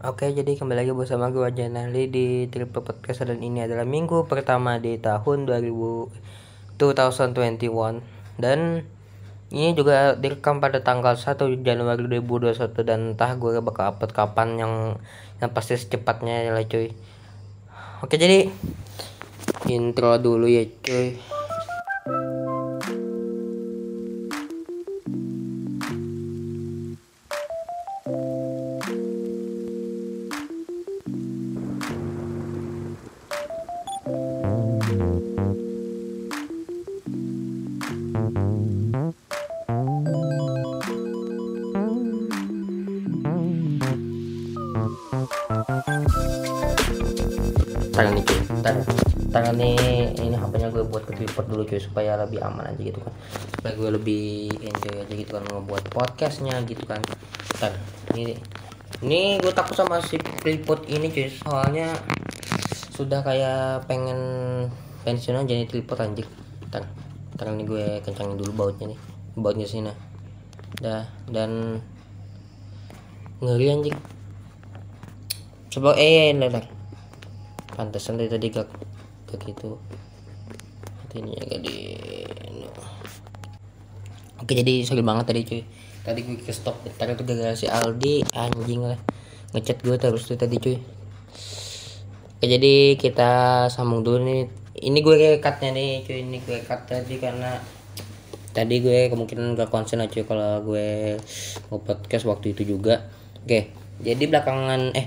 Oke, 0.00 0.32
jadi 0.32 0.56
kembali 0.56 0.80
lagi 0.80 0.96
bersama 0.96 1.28
gue 1.28 1.44
Janali 1.52 2.08
di 2.08 2.48
Triple 2.48 2.80
Podcast 2.80 3.20
dan 3.20 3.36
ini 3.44 3.68
adalah 3.68 3.84
minggu 3.84 4.24
pertama 4.24 4.80
di 4.80 4.96
tahun 4.96 5.44
2000 5.44 6.80
2021 6.80 8.40
dan 8.40 8.88
ini 9.52 9.76
juga 9.76 10.16
direkam 10.16 10.64
pada 10.64 10.80
tanggal 10.80 11.20
1 11.20 11.36
Januari 11.60 12.08
2021 12.16 12.80
dan 12.80 13.12
entah 13.12 13.36
gue 13.36 13.60
bakal 13.60 13.92
upload 13.92 14.16
kapan 14.16 14.48
yang 14.56 14.74
yang 15.36 15.52
pasti 15.52 15.76
secepatnya 15.76 16.48
ya 16.48 16.56
lah 16.56 16.64
cuy. 16.64 16.96
Oke, 18.00 18.16
jadi 18.16 18.48
intro 19.68 20.16
dulu 20.16 20.48
ya 20.48 20.64
cuy. 20.80 21.20
Dulu 51.70 51.78
cuy 51.78 51.86
supaya 51.86 52.18
lebih 52.18 52.42
aman 52.42 52.74
aja 52.74 52.82
gitu 52.82 52.98
kan. 52.98 53.14
Supaya 53.54 53.72
gue 53.78 53.90
lebih 53.94 54.50
enjoy 54.58 55.06
aja 55.06 55.14
gitu 55.14 55.30
kan 55.38 55.46
ngebuat 55.46 55.84
podcastnya 55.94 56.58
gitu 56.66 56.82
kan. 56.82 56.98
Ntar 57.62 57.78
ini 58.18 58.34
ini 59.06 59.38
gue 59.38 59.54
takut 59.54 59.78
sama 59.78 60.02
si 60.02 60.18
tripod 60.18 60.90
ini 60.90 61.14
cuy 61.14 61.30
soalnya 61.30 61.94
sudah 62.90 63.22
kayak 63.22 63.86
pengen 63.86 64.18
pensiun 65.06 65.38
aja 65.38 65.54
nih 65.54 65.70
tripod 65.70 65.96
anjir 66.02 66.26
ntar 66.68 66.84
ntar 67.32 67.48
ini 67.54 67.64
gue 67.64 68.04
kencangin 68.04 68.36
dulu 68.36 68.52
bautnya 68.52 68.92
nih 68.92 69.00
bautnya 69.38 69.64
sini 69.64 69.94
dah 70.82 71.06
dan 71.30 71.78
ngeri 73.40 73.66
anjing. 73.70 73.96
Coba 75.70 75.94
eh 75.94 76.34
ntar 76.34 76.66
pantesan 77.78 78.18
dari 78.18 78.28
tadi 78.28 78.52
gak 78.52 78.68
gak 79.30 79.40
gitu 79.46 79.78
ini 81.18 81.32
agak 81.34 81.60
di 81.64 81.76
oke 84.40 84.52
jadi 84.54 84.86
sorry 84.86 85.02
banget 85.02 85.24
tadi 85.30 85.40
cuy. 85.46 85.62
Tadi 86.00 86.20
gue 86.24 86.40
ke 86.40 86.52
stop 86.54 86.80
bentar 86.80 87.12
itu 87.12 87.22
gara-gara 87.26 87.54
si 87.54 87.66
Aldi. 87.68 88.24
Anjing 88.32 88.82
lah. 88.86 89.00
Ngechat 89.52 89.84
gue 89.84 89.96
terus 90.00 90.24
tuh 90.24 90.38
tadi 90.38 90.56
cuy. 90.56 90.78
Oke 92.40 92.46
jadi 92.46 92.96
kita 92.96 93.66
sambung 93.68 94.00
dulu 94.00 94.24
nih. 94.24 94.42
Ini 94.80 94.98
gue 95.04 95.38
cutnya 95.42 95.70
nih 95.76 96.06
cuy. 96.06 96.18
Ini 96.24 96.38
gue 96.40 96.58
cut 96.64 96.88
tadi 96.88 97.20
karena 97.20 97.60
tadi 98.50 98.82
gue 98.82 99.12
kemungkinan 99.12 99.54
gak 99.54 99.70
konsen 99.70 100.02
aja 100.02 100.26
kalau 100.26 100.62
gue 100.66 101.18
mau 101.68 101.78
podcast 101.82 102.24
waktu 102.26 102.56
itu 102.56 102.78
juga. 102.78 103.06
Oke 103.44 103.70
jadi 104.00 104.24
belakangan 104.24 104.96
eh 104.96 105.06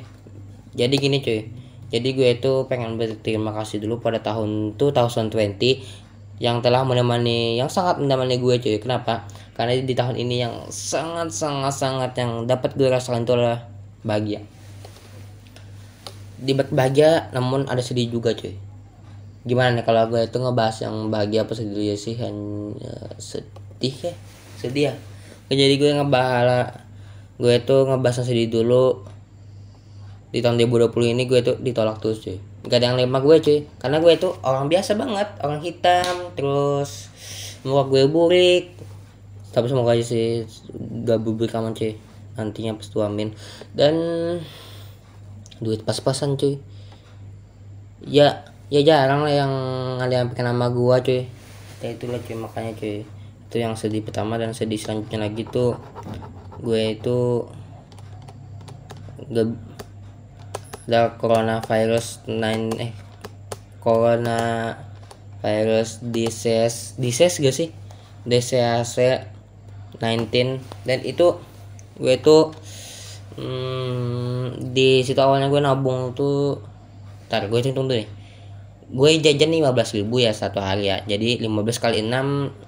jadi 0.78 0.94
gini 0.94 1.22
cuy 1.22 1.63
jadi 1.94 2.10
gue 2.18 2.30
itu 2.42 2.66
pengen 2.66 2.98
berterima 2.98 3.54
kasih 3.54 3.78
dulu 3.78 4.02
pada 4.02 4.18
tahun 4.18 4.82
2020 4.82 6.42
yang 6.42 6.66
telah 6.66 6.82
menemani 6.82 7.62
yang 7.62 7.70
sangat 7.70 8.02
menemani 8.02 8.42
gue 8.42 8.58
cuy. 8.58 8.82
Kenapa? 8.82 9.30
Karena 9.54 9.78
di 9.78 9.94
tahun 9.94 10.18
ini 10.18 10.42
yang 10.42 10.56
sangat 10.74 11.30
sangat 11.30 11.78
sangat 11.78 12.18
yang 12.18 12.50
dapat 12.50 12.74
gue 12.74 12.90
rasakan 12.90 13.30
itu 13.30 13.38
adalah 13.38 13.70
bahagia. 14.02 14.42
Di 16.42 16.58
bahagia 16.58 17.30
namun 17.30 17.70
ada 17.70 17.86
sedih 17.86 18.10
juga 18.10 18.34
cuy. 18.34 18.58
Gimana 19.46 19.78
nih 19.78 19.86
kalau 19.86 20.10
gue 20.10 20.26
itu 20.26 20.42
ngebahas 20.42 20.82
yang 20.82 21.14
bahagia 21.14 21.46
apa 21.46 21.54
sedih? 21.54 21.94
Ya 21.94 21.96
sih 21.96 22.18
hanya 22.18 23.14
sedih 23.22 23.94
ya. 24.02 24.14
Sedih 24.58 24.84
ya. 24.90 24.94
Jadi 25.54 25.78
gue 25.78 25.94
ngebahas 25.94 26.74
gue 27.38 27.54
itu 27.54 27.76
ngebahas 27.86 28.26
sedih 28.26 28.50
dulu 28.50 29.13
di 30.34 30.42
tahun 30.42 30.58
2020 30.58 31.14
ini 31.14 31.30
gue 31.30 31.46
tuh 31.46 31.62
ditolak 31.62 32.02
terus 32.02 32.26
cuy. 32.26 32.42
Gak 32.66 32.82
ada 32.82 32.90
yang 32.90 32.98
lema 32.98 33.22
gue 33.22 33.38
cuy. 33.38 33.70
Karena 33.78 34.02
gue 34.02 34.12
itu 34.18 34.34
orang 34.42 34.66
biasa 34.66 34.98
banget. 34.98 35.30
Orang 35.46 35.62
hitam 35.62 36.34
terus 36.34 37.14
muka 37.62 37.86
gue 37.94 38.10
burik. 38.10 38.74
Tapi 39.54 39.70
semoga 39.70 39.94
aja 39.94 40.02
sih 40.02 40.50
gak 41.06 41.22
burik 41.22 41.54
aman 41.54 41.78
cuy. 41.78 42.02
Nantinya 42.34 42.74
pas 42.74 42.90
tuh 42.90 43.06
amin. 43.06 43.30
Dan 43.78 43.94
duit 45.62 45.86
pas-pasan 45.86 46.34
cuy. 46.34 46.58
Ya 48.02 48.50
ya 48.74 48.82
jarang 48.82 49.22
lah 49.22 49.34
yang 49.38 49.54
ada 50.02 50.26
yang 50.26 50.34
nama 50.34 50.74
gue 50.74 50.96
cuy. 51.06 51.22
Ya 51.86 51.94
itulah 51.94 52.18
cuy. 52.26 52.34
Makanya 52.42 52.74
cuy 52.74 53.06
itu 53.54 53.62
yang 53.62 53.78
sedih 53.78 54.02
pertama 54.02 54.42
dan 54.42 54.50
sedih 54.58 54.82
selanjutnya 54.82 55.30
lagi 55.30 55.46
tuh 55.46 55.78
gue 56.58 56.98
itu 56.98 57.46
gak 59.30 59.73
the 60.88 61.16
coronavirus 61.20 62.24
9 62.28 62.84
eh 62.84 62.92
corona 63.84 64.74
virus 65.44 66.00
disease 66.00 66.96
disease 67.00 67.40
gak 67.40 67.56
sih? 67.56 67.70
Disease 68.24 69.28
19 70.00 70.60
dan 70.88 71.00
itu 71.04 71.40
gue 72.00 72.16
tuh 72.24 72.56
hmm, 73.38 74.74
di 74.74 75.04
situ 75.04 75.20
awalnya 75.20 75.52
gue 75.52 75.62
nabung 75.62 76.16
tuh 76.16 76.64
ntar 77.28 77.48
gue 77.52 77.60
hitung 77.60 77.88
dulu 77.88 78.00
nih. 78.00 78.10
Gue 78.94 79.18
jajan 79.20 79.50
15 79.50 79.98
ribu 80.00 80.22
ya 80.22 80.32
satu 80.32 80.62
hari 80.62 80.88
ya. 80.92 81.02
Jadi 81.04 81.42
15 81.42 81.84
kali 81.84 82.06
6 82.06 82.64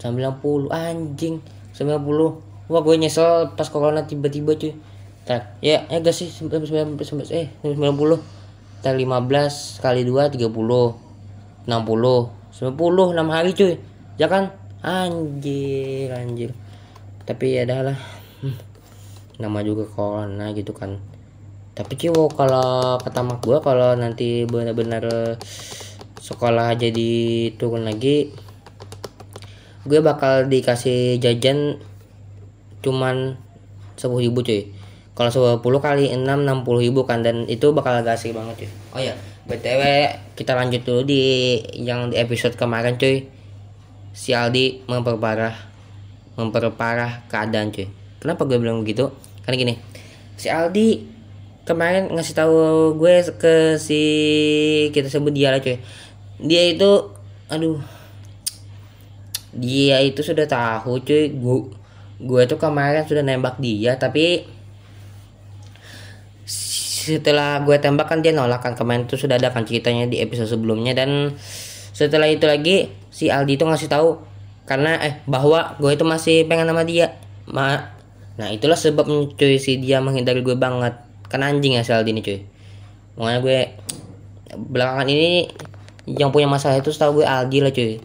90 0.00 0.72
anjing 0.72 1.44
90 1.76 2.72
wah 2.72 2.80
gue 2.80 2.94
nyesel 2.96 3.52
pas 3.52 3.68
corona 3.68 4.08
tiba-tiba 4.08 4.56
cuy 4.56 4.72
Tar, 5.28 5.56
ya, 5.60 5.84
ya 5.86 5.98
gak 6.00 6.16
sih 6.16 6.28
90 6.28 6.70
eh 7.32 7.48
90. 7.62 7.76
Tar 8.80 8.94
15 8.96 9.84
kali 9.84 10.02
2 10.04 10.32
30. 10.36 10.40
60. 10.40 11.68
90 11.68 11.68
6 11.68 13.34
hari 13.34 13.50
cuy. 13.52 13.74
Ya 14.16 14.26
kan? 14.26 14.52
Anjir, 14.80 16.08
anjir. 16.12 16.50
Tapi 17.28 17.60
ya 17.60 17.68
dah 17.68 17.92
lah. 17.92 17.98
Hmm. 18.40 18.56
Nama 19.36 19.58
juga 19.60 19.84
corona 19.88 20.52
gitu 20.56 20.72
kan. 20.72 20.96
Tapi 21.76 21.96
ciwo 21.96 22.28
kalau 22.32 23.00
kata 23.00 23.20
mak 23.24 23.40
gua 23.40 23.60
kalau 23.64 23.96
nanti 23.96 24.44
benar-benar 24.44 25.36
sekolah 26.20 26.76
jadi 26.76 27.10
turun 27.56 27.88
lagi 27.88 28.30
gue 29.88 29.98
bakal 30.04 30.46
dikasih 30.46 31.16
jajan 31.16 31.80
cuman 32.84 33.40
sepuluh 33.96 34.28
ribu 34.28 34.44
cuy 34.44 34.68
kalau 35.20 35.60
10 35.60 35.60
kali 35.84 36.16
6 36.16 36.24
60 36.24 36.64
ribu 36.80 37.04
kan 37.04 37.20
dan 37.20 37.44
itu 37.44 37.76
bakal 37.76 37.92
agak 37.92 38.16
asik 38.16 38.32
banget 38.32 38.64
cuy. 38.64 38.70
Oh 38.96 39.00
ya 39.04 39.12
btw 39.44 40.08
kita 40.32 40.56
lanjut 40.56 40.80
dulu 40.80 41.04
di 41.04 41.20
yang 41.76 42.08
di 42.08 42.16
episode 42.16 42.56
kemarin 42.56 42.96
cuy. 42.96 43.28
Si 44.16 44.32
Aldi 44.32 44.88
memperparah 44.88 45.52
memperparah 46.40 47.28
keadaan 47.28 47.68
cuy. 47.68 47.92
Kenapa 48.16 48.48
gue 48.48 48.56
bilang 48.56 48.80
begitu? 48.80 49.12
Karena 49.44 49.60
gini 49.60 49.74
si 50.40 50.48
Aldi 50.48 51.04
kemarin 51.68 52.08
ngasih 52.16 52.32
tahu 52.40 52.56
gue 52.96 53.20
ke 53.36 53.76
si 53.76 54.00
kita 54.88 55.12
sebut 55.12 55.36
dia 55.36 55.52
lah 55.52 55.60
cuy. 55.60 55.84
Dia 56.40 56.64
itu 56.64 57.12
aduh 57.52 57.76
dia 59.52 60.00
itu 60.00 60.24
sudah 60.24 60.48
tahu 60.48 61.04
cuy. 61.04 61.28
Gue 61.28 61.68
gue 62.24 62.42
tuh 62.48 62.56
kemarin 62.56 63.04
sudah 63.04 63.20
nembak 63.20 63.60
dia 63.60 64.00
tapi 64.00 64.56
setelah 67.00 67.64
gue 67.64 67.76
tembak 67.80 68.12
kan 68.12 68.20
dia 68.20 68.36
nolak 68.36 68.60
kan 68.60 68.76
kemarin 68.76 69.08
tuh 69.08 69.16
sudah 69.16 69.40
ada 69.40 69.48
kan 69.48 69.64
ceritanya 69.64 70.04
di 70.04 70.20
episode 70.20 70.52
sebelumnya. 70.52 70.92
Dan 70.92 71.32
setelah 71.96 72.28
itu 72.28 72.44
lagi 72.44 72.92
si 73.08 73.32
Aldi 73.32 73.56
itu 73.56 73.64
ngasih 73.64 73.88
tahu 73.88 74.20
karena 74.68 75.00
eh 75.00 75.24
bahwa 75.24 75.80
gue 75.80 75.90
itu 75.96 76.04
masih 76.04 76.44
pengen 76.44 76.68
sama 76.68 76.84
dia. 76.84 77.16
Ma 77.48 77.96
nah 78.36 78.48
itulah 78.48 78.76
sebab 78.76 79.08
cuy 79.36 79.56
si 79.56 79.80
dia 79.80 80.04
menghindari 80.04 80.44
gue 80.44 80.54
banget. 80.54 81.00
Kan 81.32 81.40
anjing 81.40 81.80
ya 81.80 81.82
si 81.82 81.90
Aldi 81.96 82.10
ini 82.12 82.20
cuy. 82.20 82.44
Makanya 83.16 83.40
gue 83.40 83.58
belakangan 84.70 85.08
ini 85.08 85.48
yang 86.04 86.28
punya 86.28 86.46
masalah 86.46 86.76
itu 86.78 86.92
tahu 86.92 87.24
gue 87.24 87.26
Aldi 87.26 87.58
lah 87.64 87.72
cuy. 87.72 87.96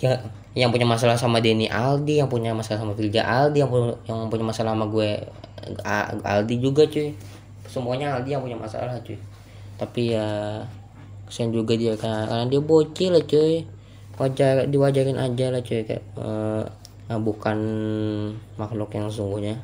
Ya 0.00 0.24
yang 0.52 0.68
punya 0.68 0.84
masalah 0.84 1.16
sama 1.16 1.40
Denny 1.40 1.64
Aldi 1.68 2.20
yang 2.20 2.28
punya 2.28 2.52
masalah 2.52 2.84
sama 2.84 2.92
Vilja 2.92 3.24
Aldi 3.24 3.64
yang 4.04 4.28
punya 4.28 4.44
masalah 4.44 4.76
sama 4.76 4.84
gue 4.84 5.16
Aldi 6.20 6.54
juga 6.60 6.84
cuy 6.84 7.16
semuanya 7.72 8.20
Aldi 8.20 8.36
yang 8.36 8.44
punya 8.44 8.60
masalah 8.60 9.00
cuy. 9.00 9.16
Tapi 9.80 10.12
ya 10.12 10.60
kesian 11.24 11.48
juga 11.48 11.72
dia 11.72 11.96
karena 11.96 12.44
dia 12.44 12.60
bocil 12.60 13.16
lah 13.16 13.24
cuy. 13.24 13.64
Wajar 14.20 14.68
diwajarin 14.68 15.16
aja 15.16 15.48
lah 15.48 15.64
cuy 15.64 15.88
kayak 15.88 16.04
uh, 16.20 16.68
bukan 17.18 17.58
makhluk 18.60 18.92
yang 18.96 19.08
sungguhnya 19.12 19.60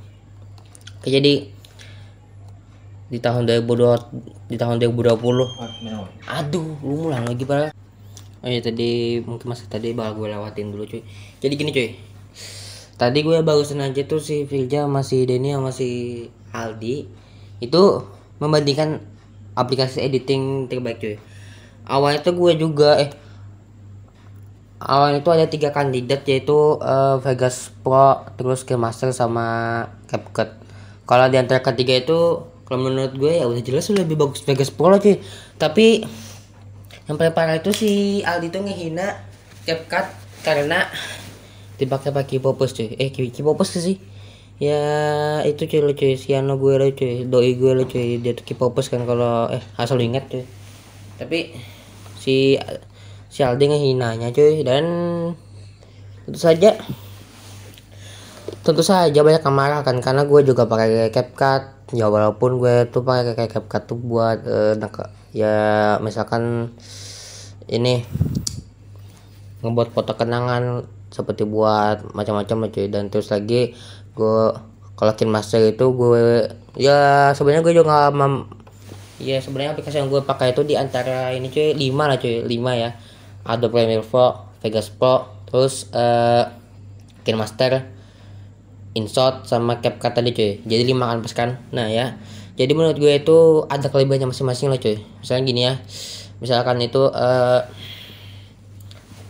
Oke, 0.99 1.14
jadi 1.14 1.46
di 3.08 3.19
tahun 3.22 3.46
2020 3.46 4.52
di 4.52 4.56
tahun 4.58 4.82
2020 4.82 5.16
aduh 6.28 6.69
lu 6.84 7.08
mulai 7.08 7.25
lagi 7.25 7.44
pak. 7.49 7.72
Oh 8.44 8.49
ya 8.50 8.61
tadi 8.61 9.22
mungkin 9.22 9.49
masih 9.49 9.70
tadi 9.70 9.94
bakal 9.94 10.25
gue 10.25 10.34
lewatin 10.34 10.75
dulu 10.75 10.84
cuy. 10.88 11.06
Jadi 11.38 11.54
gini 11.54 11.70
cuy. 11.70 11.94
Tadi 12.99 13.19
gue 13.22 13.38
barusan 13.46 13.78
aja 13.78 14.02
tuh 14.04 14.19
si 14.19 14.43
Filja 14.44 14.90
masih 14.90 15.22
Denny 15.22 15.54
sama 15.54 15.70
si 15.70 16.26
Aldi 16.50 17.06
itu 17.58 18.06
membandingkan 18.38 19.02
aplikasi 19.58 20.02
editing 20.06 20.70
terbaik 20.70 21.02
cuy. 21.02 21.16
Awalnya 21.88 22.22
tuh 22.22 22.34
gue 22.38 22.52
juga 22.55 23.00
eh 23.00 23.10
awalnya 24.78 25.19
itu 25.19 25.31
ada 25.34 25.46
tiga 25.50 25.75
kandidat 25.75 26.22
yaitu 26.31 26.78
uh, 26.78 27.19
Vegas 27.19 27.75
Pro 27.82 28.22
terus 28.38 28.62
Master 28.62 29.10
sama 29.10 29.46
CapCut. 30.06 30.55
Kalau 31.08 31.26
di 31.26 31.37
antara 31.40 31.58
ketiga 31.64 31.99
itu 31.99 32.46
kalau 32.69 32.87
menurut 32.87 33.16
gue 33.16 33.43
ya 33.43 33.49
udah 33.49 33.62
jelas 33.64 33.90
lebih 33.90 34.14
bagus 34.14 34.46
Vegas 34.46 34.70
Pro 34.70 34.94
lah 34.94 35.02
cuy. 35.02 35.19
Tapi 35.58 36.06
yang 37.11 37.16
paling 37.16 37.34
parah 37.34 37.56
itu 37.58 37.72
si 37.75 38.20
Aldi 38.22 38.54
tuh 38.54 38.62
ngehina 38.62 39.19
CapCut 39.66 40.06
karena 40.46 40.87
dipakai 41.81 42.14
pakai 42.14 42.38
popus 42.38 42.76
cuy. 42.76 42.94
Eh 42.94 43.11
kiki 43.11 43.43
popus 43.43 43.75
sih 43.75 43.99
ya 44.58 44.82
itu 45.46 45.70
cuy 45.70 45.81
lo 45.82 45.94
cuy 45.94 46.19
si 46.19 46.34
Ano 46.34 46.58
gue 46.58 46.75
lo 46.78 46.90
cuy 46.90 47.22
doi 47.26 47.55
gue 47.55 47.72
lo 47.78 47.87
cuy 47.87 48.19
dia 48.19 48.34
tuh 48.34 48.43
kipopus 48.43 48.90
kan 48.90 49.06
kalau 49.06 49.46
eh 49.55 49.62
asal 49.78 50.02
ingat 50.02 50.26
cuy. 50.26 50.44
Tapi 51.19 51.55
si 52.19 52.58
si 53.31 53.40
Aldi 53.46 53.70
ngehinanya 53.70 54.34
cuy 54.34 54.66
dan 54.66 54.84
tentu 56.26 56.38
saja 56.43 56.75
tentu 58.66 58.82
saja 58.82 59.20
banyak 59.25 59.43
yang 59.46 59.56
marah 59.56 59.81
kan 59.87 60.02
karena 60.02 60.26
gue 60.26 60.40
juga 60.43 60.66
pakai 60.66 61.08
CapCut. 61.14 61.94
Ya 61.96 62.11
walaupun 62.12 62.61
gue 62.61 62.84
tuh 62.93 63.00
pakai 63.00 63.49
CapCut 63.49 63.82
tuh 63.88 63.96
buat 63.96 64.44
uh, 64.44 64.76
ya 65.32 65.96
misalkan 66.04 66.75
ini 67.69 68.04
ngebuat 69.64 69.90
foto 69.96 70.12
kenangan 70.14 70.84
seperti 71.08 71.49
buat 71.49 72.12
macam-macam 72.12 72.69
cuy. 72.69 72.93
Dan 72.93 73.08
terus 73.08 73.32
lagi 73.32 73.72
gue 74.19 74.43
kalau 74.99 75.12
master 75.31 75.62
itu 75.62 75.87
gue 75.94 76.50
ya 76.75 77.31
sebenarnya 77.38 77.62
gue 77.62 77.75
juga 77.79 78.11
mem, 78.11 78.50
ya 79.23 79.38
sebenarnya 79.38 79.79
aplikasi 79.79 80.03
yang 80.03 80.11
gue 80.11 80.26
pakai 80.26 80.50
itu 80.50 80.67
di 80.67 80.75
antara 80.75 81.31
ini 81.31 81.47
cuy 81.55 81.70
5 81.70 81.94
lah 81.94 82.19
cuy 82.19 82.43
5 82.43 82.82
ya. 82.82 82.91
Adobe 83.49 83.81
Premiere 83.81 84.05
Pro 84.05 84.50
Vegas 84.61 84.91
Pro 84.91 85.31
terus 85.49 85.88
uh, 85.97 86.44
Master 87.29 87.85
InShot 88.97 89.44
sama 89.44 89.85
CapCut 89.85 90.12
tadi 90.17 90.32
cuy. 90.32 90.64
Jadi 90.64 90.82
lima 90.88 91.12
kan 91.12 91.19
pas 91.21 91.35
kan? 91.37 91.50
Nah 91.76 91.93
ya 91.93 92.17
jadi 92.56 92.73
menurut 92.73 92.97
gue 92.97 93.12
itu 93.21 93.69
ada 93.69 93.87
kelebihannya 93.93 94.32
masing-masing 94.32 94.73
lah 94.73 94.81
cuy. 94.81 94.99
Misalnya 95.21 95.43
gini 95.44 95.61
ya 95.69 95.75
misalkan 96.43 96.81
itu 96.81 97.05
uh, 97.06 97.69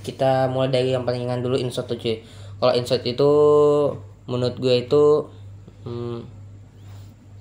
kita 0.07 0.49
mulai 0.49 0.73
dari 0.73 0.95
yang 0.95 1.05
paling 1.05 1.27
ringan 1.27 1.43
dulu 1.43 1.59
InShot 1.59 1.91
tuh 1.91 1.99
cuy. 1.99 2.23
Kalau 2.63 2.73
InShot 2.73 3.03
itu 3.03 3.31
menurut 4.29 4.61
gue 4.61 4.75
itu 4.85 5.05
hmm, 5.89 6.19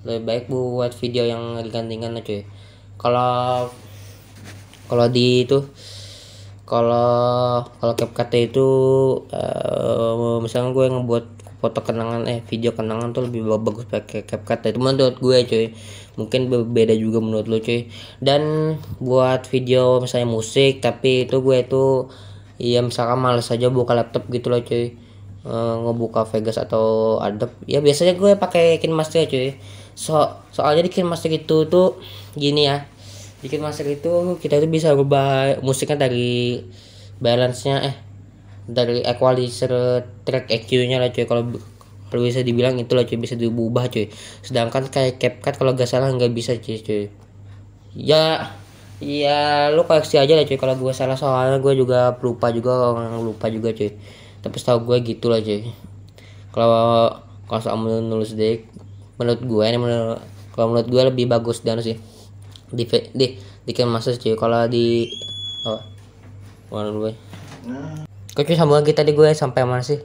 lebih 0.08 0.22
baik 0.24 0.44
buat 0.48 0.96
video 0.96 1.28
yang 1.28 1.60
ringan-ringan 1.60 2.16
lah 2.16 2.24
cuy 2.24 2.48
kalau 2.96 3.68
kalau 4.88 5.06
di 5.12 5.44
itu 5.44 5.68
kalau 6.68 7.64
kalau 7.80 7.94
CapCut 7.96 8.28
itu 8.36 8.68
uh, 9.32 10.40
misalnya 10.40 10.72
gue 10.72 10.84
ngebuat 10.88 11.26
foto 11.58 11.80
kenangan 11.82 12.28
eh 12.30 12.40
video 12.44 12.76
kenangan 12.76 13.10
tuh 13.10 13.26
lebih 13.26 13.48
bagus 13.48 13.88
pakai 13.88 14.28
CapCut. 14.28 14.68
Itu 14.68 14.78
menurut 14.78 15.16
gue 15.16 15.38
cuy. 15.48 15.66
Mungkin 16.20 16.52
beda 16.52 16.92
juga 16.92 17.24
menurut 17.24 17.48
lo 17.48 17.58
cuy. 17.64 17.88
Dan 18.20 18.76
buat 19.00 19.48
video 19.48 20.04
misalnya 20.04 20.28
musik 20.28 20.84
tapi 20.84 21.24
itu 21.24 21.40
gue 21.40 21.56
itu 21.56 22.12
ya 22.60 22.84
misalkan 22.84 23.16
males 23.16 23.48
aja 23.48 23.72
buka 23.72 23.96
laptop 23.96 24.28
gitu 24.28 24.52
loh 24.52 24.60
cuy 24.60 25.07
e, 25.44 25.54
ngebuka 25.54 26.26
Vegas 26.30 26.58
atau 26.58 27.18
Adobe 27.22 27.54
ya 27.68 27.78
biasanya 27.78 28.18
gue 28.18 28.34
pakai 28.38 28.82
KineMaster 28.82 29.28
cuy. 29.30 29.58
So 29.94 30.14
soalnya 30.54 30.86
di 30.86 30.92
KineMaster 30.94 31.30
itu 31.30 31.66
tuh 31.66 31.98
gini 32.34 32.66
ya. 32.66 32.86
Di 33.38 33.46
KineMaster 33.46 33.86
itu 33.86 34.38
kita 34.42 34.58
itu 34.58 34.66
bisa 34.70 34.94
rubah 34.94 35.58
musiknya 35.62 36.08
dari 36.08 36.62
balance 37.18 37.66
nya 37.66 37.82
eh 37.82 37.96
dari 38.68 39.02
equalizer 39.02 40.04
track 40.26 40.50
EQ 40.50 40.70
nya 40.86 40.98
lah 41.02 41.10
cuy. 41.10 41.26
Kalau 41.26 41.42
kalau 42.08 42.22
bisa 42.24 42.40
dibilang 42.40 42.78
itu 42.80 42.92
lah 42.94 43.04
cuy. 43.06 43.18
Bisa 43.18 43.34
diubah 43.38 43.90
cuy. 43.90 44.10
Sedangkan 44.42 44.86
kayak 44.90 45.18
CapCut 45.22 45.54
kalau 45.58 45.72
gak 45.74 45.90
salah 45.90 46.10
nggak 46.10 46.32
bisa 46.34 46.56
cuy 46.58 46.78
cuy. 46.82 47.04
Ya 47.94 48.54
ya 48.98 49.70
lu 49.70 49.86
koleksi 49.86 50.18
aja 50.18 50.34
lah 50.34 50.44
cuy 50.46 50.58
kalau 50.58 50.74
gue 50.78 50.92
salah. 50.94 51.18
Soalnya 51.18 51.58
gue 51.62 51.74
juga 51.78 52.14
lupa 52.22 52.50
juga 52.54 52.94
orang 52.94 53.22
lupa 53.22 53.50
juga 53.50 53.74
cuy 53.74 54.17
tapi 54.40 54.56
setahu 54.58 54.86
gue 54.86 54.96
gitu 55.14 55.30
lah 55.30 55.42
cuy. 55.42 55.70
Kalau 56.54 57.14
kalau 57.48 57.60
soal 57.60 57.78
nulis 57.80 58.34
dek 58.34 58.68
menurut 59.18 59.40
gue 59.42 59.64
ini 59.66 59.78
menurut 59.78 60.20
kalau 60.54 60.74
menurut 60.74 60.88
gue 60.90 61.02
lebih 61.10 61.24
bagus 61.30 61.62
dan 61.62 61.82
sih. 61.82 61.98
Di 62.70 62.84
di 63.14 63.38
di 63.38 63.72
Canvas 63.74 64.08
cuy. 64.18 64.34
Kalau 64.38 64.66
di 64.70 65.08
oh 65.66 65.82
mana 66.68 66.92
gue 66.92 67.12
Oke 68.38 68.54
sambungan 68.54 68.86
kita 68.86 69.02
di 69.02 69.16
gue 69.16 69.34
sampai 69.34 69.66
mana 69.66 69.82
sih? 69.82 69.98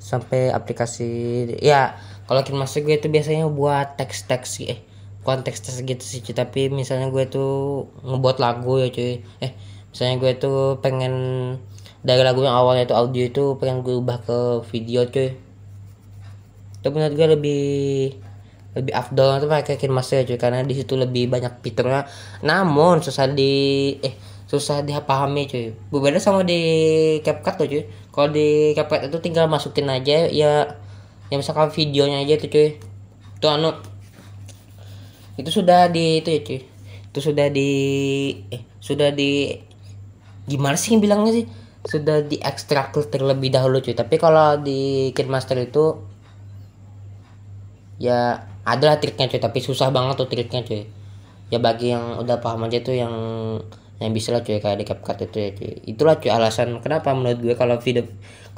Sampai 0.00 0.48
aplikasi 0.48 1.44
ya 1.60 1.98
kalau 2.26 2.42
kita 2.42 2.56
masuk 2.56 2.88
gue 2.88 2.96
itu 2.98 3.08
biasanya 3.12 3.46
buat 3.46 4.00
teks-teks 4.00 4.48
sih 4.48 4.66
eh 4.72 4.80
konteks 5.26 5.58
teks 5.66 5.82
gitu 5.82 6.04
sih 6.06 6.22
cuy. 6.22 6.34
tapi 6.38 6.70
misalnya 6.70 7.10
gue 7.10 7.26
tuh 7.26 7.86
ngebuat 8.06 8.38
lagu 8.38 8.78
ya 8.78 8.88
cuy. 8.88 9.20
Eh 9.42 9.52
misalnya 9.90 10.14
gue 10.22 10.32
tuh 10.38 10.78
pengen 10.80 11.14
dari 12.06 12.22
lagu 12.22 12.38
yang 12.46 12.54
awalnya 12.54 12.86
itu 12.86 12.94
audio 12.94 13.24
itu 13.26 13.44
pengen 13.58 13.82
gue 13.82 13.98
ubah 13.98 14.22
ke 14.22 14.38
video 14.70 15.02
cuy. 15.10 15.34
Itu 16.78 16.88
menurut 16.94 17.14
gue 17.18 17.28
lebih 17.34 17.64
lebih 18.78 18.92
afdol 18.94 19.42
itu 19.42 19.50
pakai 19.50 19.74
KineMaster 19.74 20.22
ya 20.22 20.24
cuy. 20.30 20.38
Karena 20.38 20.62
di 20.62 20.78
situ 20.78 20.94
lebih 20.94 21.26
banyak 21.26 21.58
fiturnya. 21.66 22.06
Namun 22.46 23.02
susah 23.02 23.26
di 23.26 23.90
eh 24.06 24.14
susah 24.46 24.86
dipahami 24.86 25.50
cuy. 25.50 25.74
Berbeda 25.90 26.22
sama 26.22 26.46
di 26.46 26.62
CapCut 27.26 27.54
tuh 27.58 27.66
cuy. 27.66 27.82
Kalau 28.14 28.28
di 28.30 28.70
CapCut 28.78 29.10
itu 29.10 29.18
tinggal 29.18 29.50
masukin 29.50 29.90
aja 29.90 30.30
ya 30.30 30.78
yang 31.26 31.42
misalkan 31.42 31.74
videonya 31.74 32.22
aja 32.22 32.38
tuh 32.38 32.54
cuy. 32.54 32.78
Tuh 33.42 33.50
anu. 33.50 33.74
Itu 35.34 35.50
sudah 35.50 35.90
di 35.90 36.22
itu 36.22 36.30
ya 36.30 36.40
cuy. 36.46 36.60
Itu 37.10 37.18
sudah 37.18 37.50
di 37.50 37.70
eh 38.54 38.62
sudah 38.78 39.10
di 39.10 39.58
gimana 40.46 40.78
sih 40.78 40.94
bilangnya 41.02 41.42
sih 41.42 41.65
sudah 41.86 42.26
di 42.26 42.36
ekstrak 42.42 42.90
terlebih 43.08 43.54
dahulu 43.54 43.78
cuy. 43.78 43.94
Tapi 43.94 44.18
kalau 44.18 44.58
di 44.58 45.10
KineMaster 45.14 45.56
itu 45.62 46.02
ya 48.02 48.42
adalah 48.66 48.98
triknya 48.98 49.30
cuy. 49.30 49.40
Tapi 49.40 49.58
susah 49.62 49.94
banget 49.94 50.18
tuh 50.18 50.28
triknya 50.28 50.66
cuy. 50.66 50.90
Ya 51.48 51.62
bagi 51.62 51.94
yang 51.94 52.18
udah 52.18 52.42
paham 52.42 52.66
aja 52.66 52.82
tuh 52.82 52.98
yang 52.98 53.14
yang 54.02 54.10
bisa 54.10 54.34
lah 54.34 54.42
cuy. 54.42 54.58
Kayak 54.58 54.82
di 54.82 54.84
CapCut 54.84 55.16
itu 55.30 55.36
ya 55.38 55.50
cuy. 55.54 55.72
Itulah 55.86 56.18
cuy 56.18 56.30
alasan 56.34 56.82
kenapa 56.82 57.14
menurut 57.14 57.38
gue 57.38 57.54
kalau 57.54 57.78
video 57.78 58.02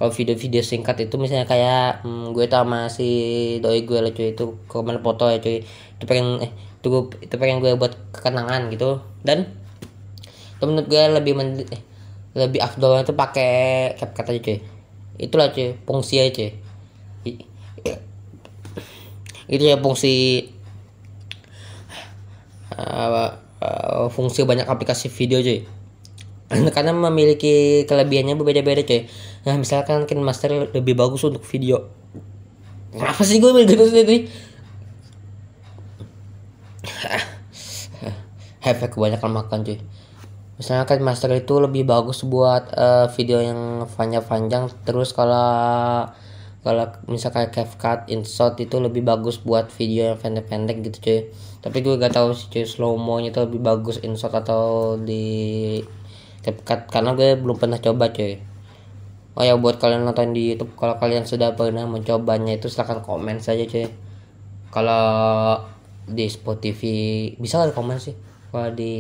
kalau 0.00 0.14
video-video 0.14 0.62
singkat 0.64 0.96
itu 1.04 1.20
misalnya 1.20 1.44
kayak 1.44 2.06
hmm, 2.06 2.32
gue 2.32 2.46
sama 2.48 2.88
si 2.88 3.08
doi 3.60 3.84
gue 3.84 4.00
lah 4.00 4.12
cuy. 4.16 4.32
Itu 4.32 4.56
komen 4.72 5.04
foto 5.04 5.28
ya 5.28 5.38
cuy. 5.44 5.60
Itu 6.00 6.04
pengen 6.08 6.40
eh 6.40 6.52
itu 6.80 7.12
itu 7.20 7.34
pengen 7.36 7.60
gue 7.60 7.76
buat 7.76 7.92
kenangan 8.16 8.72
gitu. 8.72 9.04
Dan 9.20 9.52
itu 10.58 10.64
menurut 10.66 10.88
gue 10.90 11.02
lebih 11.22 11.32
men, 11.38 11.48
eh, 11.70 11.82
lebih 12.36 12.60
afdol 12.60 13.00
itu 13.00 13.12
pakai 13.16 13.94
CapCut 13.96 14.26
aja 14.28 14.40
cuy 14.40 14.58
itulah 15.18 15.48
cuy 15.50 15.74
fungsi 15.88 16.20
aja 16.20 16.30
cuy 16.30 16.50
itu 19.48 19.64
ya 19.64 19.80
fungsi 19.80 20.44
uh, 22.76 23.32
uh, 23.64 24.06
fungsi 24.12 24.44
banyak 24.44 24.68
aplikasi 24.68 25.08
video 25.08 25.40
cuy 25.40 25.64
karena 26.76 26.92
memiliki 26.92 27.84
kelebihannya 27.88 28.36
berbeda-beda 28.36 28.84
cuy 28.84 29.08
nah 29.48 29.56
misalkan 29.56 30.04
Master 30.20 30.68
lebih 30.74 30.92
bagus 30.92 31.24
untuk 31.24 31.40
video. 31.48 31.88
Apa 32.98 33.20
sih 33.24 33.40
gue 33.40 33.52
gitu 33.64 33.84
sendiri? 33.84 34.28
Efek 38.68 38.92
kebanyakan 38.96 39.32
makan 39.32 39.64
cuy 39.64 39.80
misalnya 40.58 40.84
kan 40.90 40.98
master 40.98 41.30
itu 41.38 41.62
lebih 41.62 41.86
bagus 41.86 42.26
buat 42.26 42.74
uh, 42.74 43.06
video 43.14 43.38
yang 43.38 43.86
panjang-panjang 43.94 44.66
terus 44.82 45.14
kalau 45.14 46.10
kalau 46.66 46.84
misalkan 47.06 47.48
CapCut 47.54 48.10
InShot 48.10 48.58
itu 48.58 48.76
lebih 48.82 49.06
bagus 49.06 49.38
buat 49.38 49.70
video 49.70 50.12
yang 50.12 50.18
pendek-pendek 50.18 50.84
gitu 50.90 50.98
cuy. 51.00 51.20
Tapi 51.62 51.76
gue 51.80 51.94
gak 51.96 52.18
tahu 52.18 52.34
sih 52.34 52.50
cuy 52.50 52.66
slow 52.66 52.98
mo 52.98 53.22
nya 53.22 53.30
itu 53.30 53.40
lebih 53.40 53.62
bagus 53.62 54.02
InShot 54.02 54.34
atau 54.34 54.98
di 54.98 55.78
CapCut 56.42 56.90
karena 56.90 57.14
gue 57.14 57.38
belum 57.38 57.56
pernah 57.56 57.78
coba 57.78 58.10
cuy. 58.10 58.42
Oh 59.38 59.46
ya 59.46 59.54
buat 59.54 59.78
kalian 59.78 60.02
nonton 60.02 60.34
di 60.34 60.50
YouTube 60.52 60.74
kalau 60.74 60.98
kalian 60.98 61.22
sudah 61.22 61.54
pernah 61.54 61.86
mencobanya 61.86 62.58
itu 62.58 62.66
silahkan 62.66 63.00
komen 63.06 63.38
saja 63.38 63.62
cuy. 63.62 63.86
Kalau 64.74 65.62
di 66.04 66.26
Spotify 66.26 67.32
bisa 67.38 67.62
ada 67.62 67.70
komen 67.70 68.02
sih? 68.02 68.18
Kalau 68.50 68.74
di 68.74 68.92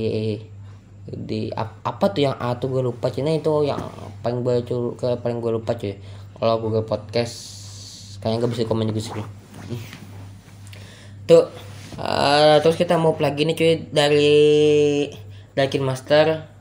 di 1.14 1.48
ap- 1.54 1.80
apa 1.84 2.12
tuh 2.12 2.28
yang 2.28 2.36
A 2.36 2.56
tuh 2.60 2.68
gue 2.68 2.82
lupa 2.84 3.08
Cina 3.08 3.32
itu 3.32 3.64
yang 3.64 3.80
paling 4.20 4.44
gue 4.44 4.64
ke 4.96 5.08
paling 5.20 5.38
gue 5.40 5.52
lupa 5.56 5.76
cuy. 5.78 5.96
Kalau 6.38 6.62
Google 6.62 6.86
Podcast 6.86 7.34
kayaknya 8.18 8.46
gak 8.46 8.50
bisa 8.54 8.66
komen 8.66 8.90
juga 8.90 9.02
sih 9.02 9.14
tuh 11.28 11.44
eh, 12.00 12.56
terus 12.64 12.74
kita 12.74 12.96
mau 12.98 13.14
plugin 13.14 13.52
nih 13.52 13.56
cuy 13.56 13.72
dari 13.92 14.32
dari 15.54 15.78
Master. 15.78 16.56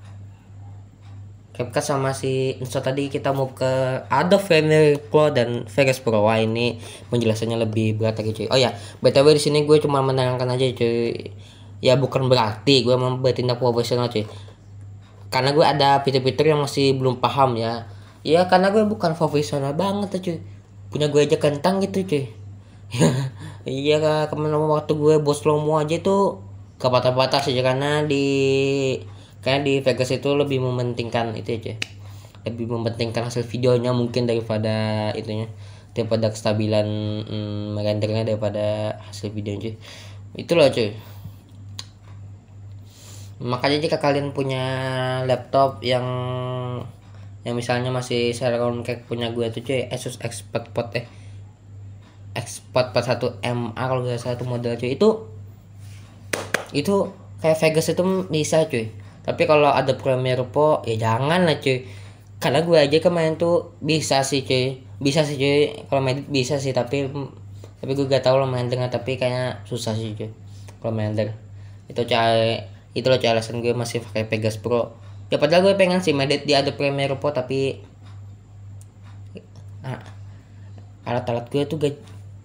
CapCut 1.58 1.82
sama 1.82 2.14
si 2.14 2.54
Insta 2.62 2.86
tadi 2.86 3.10
kita 3.10 3.34
mau 3.34 3.50
ke 3.50 4.06
Adobe 4.14 4.46
Premiere 4.46 5.02
Pro 5.02 5.34
dan 5.34 5.66
Vegas 5.66 5.98
Pro. 5.98 6.22
Wah 6.22 6.38
ini 6.38 6.78
penjelasannya 7.10 7.58
lebih 7.58 7.98
berat 7.98 8.22
lagi 8.22 8.38
cuy. 8.38 8.48
Oh 8.54 8.60
ya 8.62 8.78
btw 9.02 9.34
di 9.34 9.42
sini 9.42 9.66
gue 9.66 9.82
cuma 9.82 10.06
menerangkan 10.06 10.54
aja 10.54 10.70
cuy 10.78 11.34
ya 11.84 11.94
bukan 11.98 12.26
berarti 12.26 12.82
gue 12.82 12.96
mau 12.98 13.14
bertindak 13.18 13.62
profesional 13.62 14.10
cuy. 14.10 14.26
Karena 15.28 15.52
gue 15.52 15.66
ada 15.66 16.02
fitur-fitur 16.02 16.46
yang 16.50 16.64
masih 16.64 16.96
belum 16.98 17.20
paham 17.20 17.60
ya. 17.60 17.86
Ya 18.26 18.48
karena 18.50 18.74
gue 18.74 18.84
bukan 18.88 19.14
profesional 19.14 19.76
banget 19.78 20.08
tuh 20.18 20.22
cuy. 20.24 20.38
Punya 20.90 21.08
gue 21.12 21.22
aja 21.22 21.38
kentang 21.38 21.84
gitu 21.84 22.06
cuy. 22.06 22.26
Iya 23.68 24.00
ke 24.32 24.36
mana 24.40 24.56
waktu 24.56 24.96
gue 24.96 25.20
bos 25.20 25.44
lomo 25.44 25.76
aja 25.76 26.00
tuh 26.00 26.40
ke 26.80 26.88
patah-patah 26.88 27.44
sih 27.44 27.60
karena 27.60 28.00
di 28.08 28.24
karena 29.44 29.60
di 29.60 29.84
Vegas 29.84 30.08
itu 30.08 30.32
lebih 30.40 30.64
mementingkan 30.64 31.36
itu 31.36 31.60
aja 31.60 31.76
lebih 32.48 32.72
mementingkan 32.72 33.28
hasil 33.28 33.44
videonya 33.44 33.92
mungkin 33.92 34.24
daripada 34.24 35.12
itunya 35.20 35.52
daripada 35.92 36.32
kestabilan 36.32 36.88
hmm, 37.28 37.76
rendernya 37.76 38.24
daripada 38.24 38.96
hasil 39.04 39.36
videonya 39.36 39.76
cuy. 39.76 39.76
Itu 40.40 40.56
loh 40.56 40.72
cuy 40.72 40.96
makanya 43.38 43.78
jika 43.78 43.98
kalian 44.02 44.34
punya 44.34 44.66
laptop 45.30 45.82
yang 45.86 46.06
yang 47.46 47.56
misalnya 47.56 47.94
masih 47.94 48.36
Celeron 48.36 48.84
kayak 48.84 49.08
punya 49.08 49.32
gue 49.32 49.48
tuh 49.54 49.64
cuy 49.64 49.88
Asus 49.88 50.20
Expert 50.20 50.68
Pod 50.76 50.92
eh 50.98 51.08
Expert 52.38 52.94
41 52.94 53.42
MA 53.50 53.82
kalau 53.82 54.06
gak 54.06 54.22
salah 54.22 54.38
itu 54.38 54.46
model 54.46 54.78
cuy. 54.78 54.94
Itu 54.94 55.10
itu 56.70 57.10
kayak 57.42 57.58
Vegas 57.58 57.90
itu 57.90 58.04
bisa 58.30 58.70
cuy. 58.70 58.94
Tapi 59.26 59.44
kalau 59.50 59.74
ada 59.74 59.98
Premiere 59.98 60.46
Pro 60.46 60.86
ya 60.86 60.96
jangan 61.02 61.50
lah 61.50 61.58
cuy. 61.58 61.90
Karena 62.38 62.62
gue 62.62 62.78
aja 62.78 62.98
kemarin 63.02 63.42
tuh 63.42 63.74
bisa 63.82 64.22
sih 64.22 64.46
cuy. 64.46 64.86
Bisa 65.02 65.26
sih 65.26 65.42
cuy. 65.42 65.88
Kalau 65.90 66.06
main 66.06 66.22
bisa 66.30 66.62
sih 66.62 66.78
tapi 66.78 67.10
tapi 67.82 67.92
gue 67.98 68.06
gak 68.06 68.22
tau 68.22 68.38
lo 68.38 68.46
main 68.46 68.70
dengan 68.70 68.94
tapi 68.94 69.18
kayaknya 69.18 69.66
susah 69.66 69.98
sih 69.98 70.14
cuy. 70.14 70.30
Kalau 70.78 70.94
main 70.94 71.18
itu 71.88 72.02
cari 72.06 72.77
itu 72.96 73.08
loh 73.08 73.20
alasan 73.20 73.60
gue 73.60 73.74
masih 73.76 74.04
pakai 74.04 74.28
Pegas 74.28 74.56
Pro. 74.60 74.96
Ya 75.28 75.36
padahal 75.36 75.68
gue 75.68 75.76
pengen 75.76 76.00
sih 76.00 76.16
medit 76.16 76.48
di 76.48 76.56
ada 76.56 76.72
Premiere 76.72 77.20
Pro 77.20 77.36
tapi 77.36 77.84
ah, 79.84 80.00
alat-alat 81.04 81.52
gue 81.52 81.64
tuh 81.68 81.78
gak, 81.80 81.96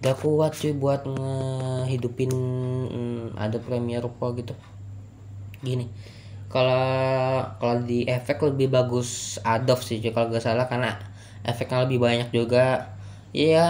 gak 0.03 0.19
kuat 0.19 0.51
cuy 0.55 0.75
buat 0.75 1.07
ngehidupin 1.07 2.31
hmm, 2.31 3.39
ada 3.39 3.59
Premiere 3.59 4.07
Pro 4.11 4.35
gitu. 4.35 4.55
Gini 5.63 5.87
kalau 6.53 7.41
kalau 7.57 7.81
di 7.81 8.05
efek 8.05 8.37
lebih 8.45 8.69
bagus 8.69 9.41
Adobe 9.41 9.81
sih 9.81 9.97
kalau 10.13 10.29
gak 10.29 10.45
salah 10.45 10.69
karena 10.69 11.01
efeknya 11.41 11.87
lebih 11.87 11.97
banyak 11.97 12.29
juga. 12.29 12.93
Ya 13.33 13.65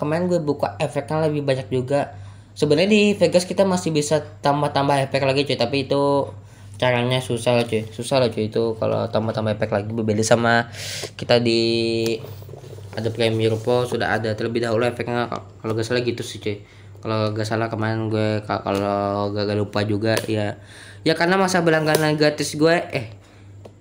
kemarin 0.00 0.24
gue 0.32 0.40
buka 0.40 0.80
efeknya 0.80 1.28
lebih 1.28 1.44
banyak 1.44 1.68
juga 1.68 2.16
sebenarnya 2.56 2.90
di 2.90 3.02
Vegas 3.14 3.44
kita 3.44 3.68
masih 3.68 3.92
bisa 3.92 4.24
tambah-tambah 4.40 4.96
efek 5.06 5.22
lagi 5.22 5.44
cuy. 5.44 5.60
Tapi 5.60 5.76
itu 5.84 6.32
caranya 6.80 7.20
susah 7.20 7.60
lah 7.60 7.64
cuy. 7.68 7.84
Susah 7.92 8.18
lah 8.18 8.32
cuy 8.32 8.48
itu 8.48 8.74
kalau 8.80 9.06
tambah-tambah 9.12 9.54
efek 9.60 9.70
lagi. 9.70 9.92
Berbeda 9.92 10.24
sama 10.24 10.72
kita 11.14 11.38
di 11.38 11.60
ada 12.96 13.12
Premiere 13.12 13.60
Pro 13.60 13.84
sudah 13.84 14.16
ada. 14.16 14.32
Terlebih 14.32 14.64
dahulu 14.64 14.88
efeknya 14.88 15.28
kalau 15.60 15.76
gak 15.76 15.84
salah 15.84 16.00
gitu 16.00 16.24
sih 16.24 16.40
cuy. 16.40 16.64
Kalau 17.04 17.36
gak 17.36 17.44
salah 17.46 17.68
kemarin 17.68 18.08
gue 18.08 18.42
kalau 18.48 19.30
gak, 19.30 19.44
gak 19.52 19.58
lupa 19.60 19.84
juga 19.84 20.16
ya 20.26 20.56
ya 21.06 21.14
karena 21.14 21.38
masa 21.38 21.62
berlangganan 21.62 22.18
gratis 22.18 22.58
gue 22.58 22.82
eh 22.90 23.14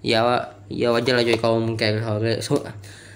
ya 0.06 0.22
ya 0.70 0.94
wajar 0.94 1.18
lah 1.18 1.26
cuy 1.26 1.42
kalau 1.42 1.58
mungkin 1.58 2.06
so, 2.46 2.62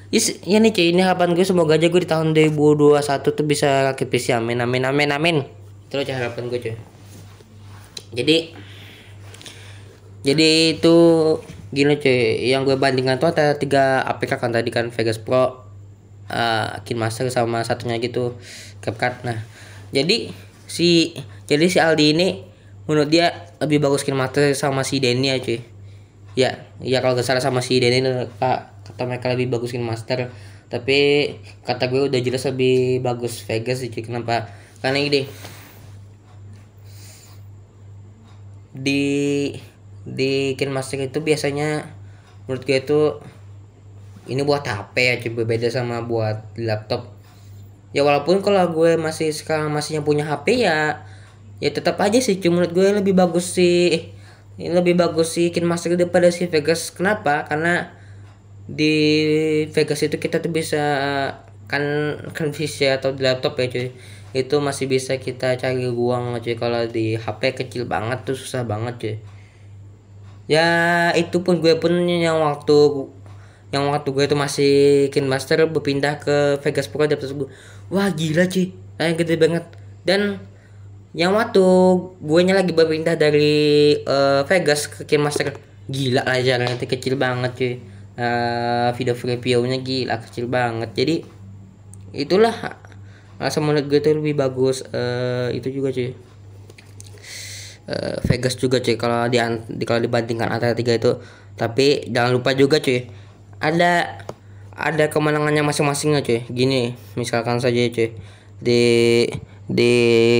Yes, 0.09 0.41
ya 0.41 0.57
nih 0.57 0.73
cuy, 0.73 0.89
ini 0.89 1.05
harapan 1.05 1.37
gue 1.37 1.45
semoga 1.45 1.77
aja 1.77 1.85
gue 1.85 2.01
di 2.01 2.09
tahun 2.09 2.33
2021 2.33 2.97
tuh 3.29 3.45
bisa 3.45 3.93
rakit 3.93 4.09
PC 4.09 4.33
amin 4.33 4.57
amin 4.57 4.89
amin 4.89 5.09
amin. 5.13 5.37
Itu 5.85 6.01
aja 6.01 6.17
harapan 6.17 6.49
gue 6.49 6.57
cuy. 6.57 6.73
Jadi 8.17 8.37
jadi 10.25 10.73
itu 10.73 10.97
gini 11.69 12.01
cuy, 12.01 12.49
yang 12.49 12.65
gue 12.65 12.73
bandingkan 12.73 13.21
tuh 13.21 13.29
ada 13.29 13.53
tiga 13.61 14.01
APK 14.01 14.41
kan 14.41 14.49
tadi 14.49 14.73
kan 14.73 14.89
Vegas 14.89 15.21
Pro, 15.21 15.45
uh, 15.45 15.53
KineMaster 16.81 17.29
sama 17.29 17.61
satunya 17.61 18.01
gitu 18.01 18.33
CapCut. 18.81 19.21
Nah, 19.21 19.45
jadi 19.93 20.33
si 20.65 21.13
jadi 21.45 21.69
si 21.69 21.77
Aldi 21.77 22.17
ini 22.17 22.27
menurut 22.89 23.13
dia 23.13 23.53
lebih 23.61 23.77
bagus 23.77 24.01
KineMaster 24.01 24.57
sama 24.57 24.81
si 24.81 24.97
Denny 24.97 25.29
ya 25.29 25.37
cuy. 25.37 25.61
Ya, 26.33 26.65
ya 26.81 26.97
kalau 27.05 27.13
gak 27.13 27.29
sama 27.29 27.61
si 27.61 27.77
Denny 27.77 28.01
kak 28.41 28.78
kata 28.89 29.05
mereka 29.05 29.31
lebih 29.31 29.53
bagusin 29.53 29.85
master 29.85 30.33
tapi 30.69 30.97
kata 31.65 31.89
gue 31.89 32.13
udah 32.13 32.21
jelas 32.21 32.45
lebih 32.45 33.01
bagus 33.01 33.41
Vegas 33.41 33.81
sih 33.81 33.89
kenapa? 33.89 34.53
Karena 34.85 35.01
ini 35.01 35.25
di 38.69 39.03
di 40.05 40.53
master 40.69 41.09
itu 41.09 41.19
biasanya 41.25 41.89
menurut 42.45 42.63
gue 42.69 42.77
itu 42.77 43.01
ini 44.29 44.45
buat 44.45 44.61
HP 44.61 44.93
ya 44.93 45.15
coba 45.25 45.41
beda 45.49 45.73
sama 45.73 46.05
buat 46.05 46.53
laptop. 46.53 47.17
Ya 47.89 48.05
walaupun 48.05 48.45
kalau 48.45 48.69
gue 48.69 48.93
masih 49.01 49.33
sekarang 49.33 49.73
masih 49.73 49.97
yang 49.97 50.05
punya 50.05 50.21
HP 50.29 50.69
ya 50.69 51.01
ya 51.57 51.69
tetap 51.73 51.97
aja 51.97 52.21
sih 52.21 52.37
cuma 52.37 52.61
menurut 52.61 52.71
gue 52.77 52.87
lebih 53.01 53.17
bagus 53.17 53.57
sih 53.57 54.13
lebih 54.55 54.95
bagus 54.95 55.33
sih 55.33 55.49
master 55.65 55.97
daripada 55.97 56.29
si 56.29 56.45
Vegas. 56.45 56.93
Kenapa? 56.93 57.49
Karena 57.49 57.98
di 58.69 58.93
Vegas 59.73 60.05
itu 60.05 60.21
kita 60.21 60.37
tuh 60.45 60.53
bisa 60.53 60.77
kan 61.65 61.83
kan 62.33 62.53
PC 62.53 62.93
atau 62.93 63.13
di 63.13 63.25
laptop 63.25 63.57
ya 63.57 63.65
cuy. 63.69 63.89
Itu 64.29 64.61
masih 64.61 64.85
bisa 64.85 65.17
kita 65.17 65.57
cari 65.57 65.89
uang 65.89 66.37
cuy. 66.41 66.53
Kalau 66.53 66.85
di 66.85 67.17
HP 67.17 67.57
kecil 67.65 67.89
banget 67.89 68.29
tuh 68.29 68.37
susah 68.37 68.61
banget 68.65 68.95
cuy. 69.01 69.15
Ya 70.49 70.67
itu 71.17 71.41
pun 71.41 71.61
gue 71.61 71.77
pun 71.81 71.93
yang 72.05 72.41
waktu 72.41 73.09
yang 73.69 73.85
waktu 73.93 74.09
gue 74.09 74.25
itu 74.25 74.37
masih 74.37 74.73
Master 75.29 75.69
berpindah 75.69 76.17
ke 76.17 76.57
Vegas 76.65 76.89
Pro 76.89 77.05
dapet 77.05 77.29
gue 77.33 77.49
wah 77.89 78.09
gila 78.13 78.45
cuy. 78.45 78.69
Yang 79.01 79.25
gede 79.25 79.35
banget. 79.41 79.65
Dan 80.05 80.45
yang 81.17 81.33
waktu 81.33 81.65
gue 82.21 82.41
nya 82.45 82.53
lagi 82.53 82.69
berpindah 82.69 83.17
dari 83.17 83.97
uh, 84.05 84.45
Vegas 84.45 84.85
ke 84.85 85.17
Master 85.17 85.57
gila 85.89 86.21
lah 86.21 86.37
jalan 86.37 86.77
itu 86.77 86.85
kecil 86.85 87.17
banget 87.17 87.51
cuy 87.57 87.73
uh, 88.19 88.91
video 88.93 89.15
reviewnya 89.15 89.79
gila 89.79 90.19
kecil 90.19 90.51
banget. 90.51 90.91
Jadi 90.93 91.15
itulah 92.11 92.53
rasa 93.39 93.63
menurut 93.63 93.87
gue 93.87 94.03
tuh 94.03 94.19
lebih 94.19 94.35
bagus 94.35 94.83
uh, 94.91 95.47
itu 95.55 95.71
juga 95.71 95.95
cuy. 95.95 96.11
Uh, 97.89 98.21
Vegas 98.27 98.59
juga 98.59 98.83
cuy 98.83 98.99
kalau 98.99 99.25
di, 99.31 99.39
di 99.71 99.83
kalau 99.87 100.03
dibandingkan 100.03 100.51
antara 100.51 100.75
tiga 100.75 100.99
itu. 100.99 101.17
Tapi 101.55 102.11
jangan 102.11 102.35
lupa 102.35 102.51
juga 102.51 102.83
cuy 102.83 103.07
ada 103.59 104.23
ada 104.75 105.11
kemenangannya 105.11 105.63
masing-masingnya 105.63 106.21
cuy. 106.21 106.43
Gini 106.51 106.99
misalkan 107.15 107.63
saja 107.63 107.79
cuy 107.79 108.11
di 108.59 108.83
di 109.69 109.93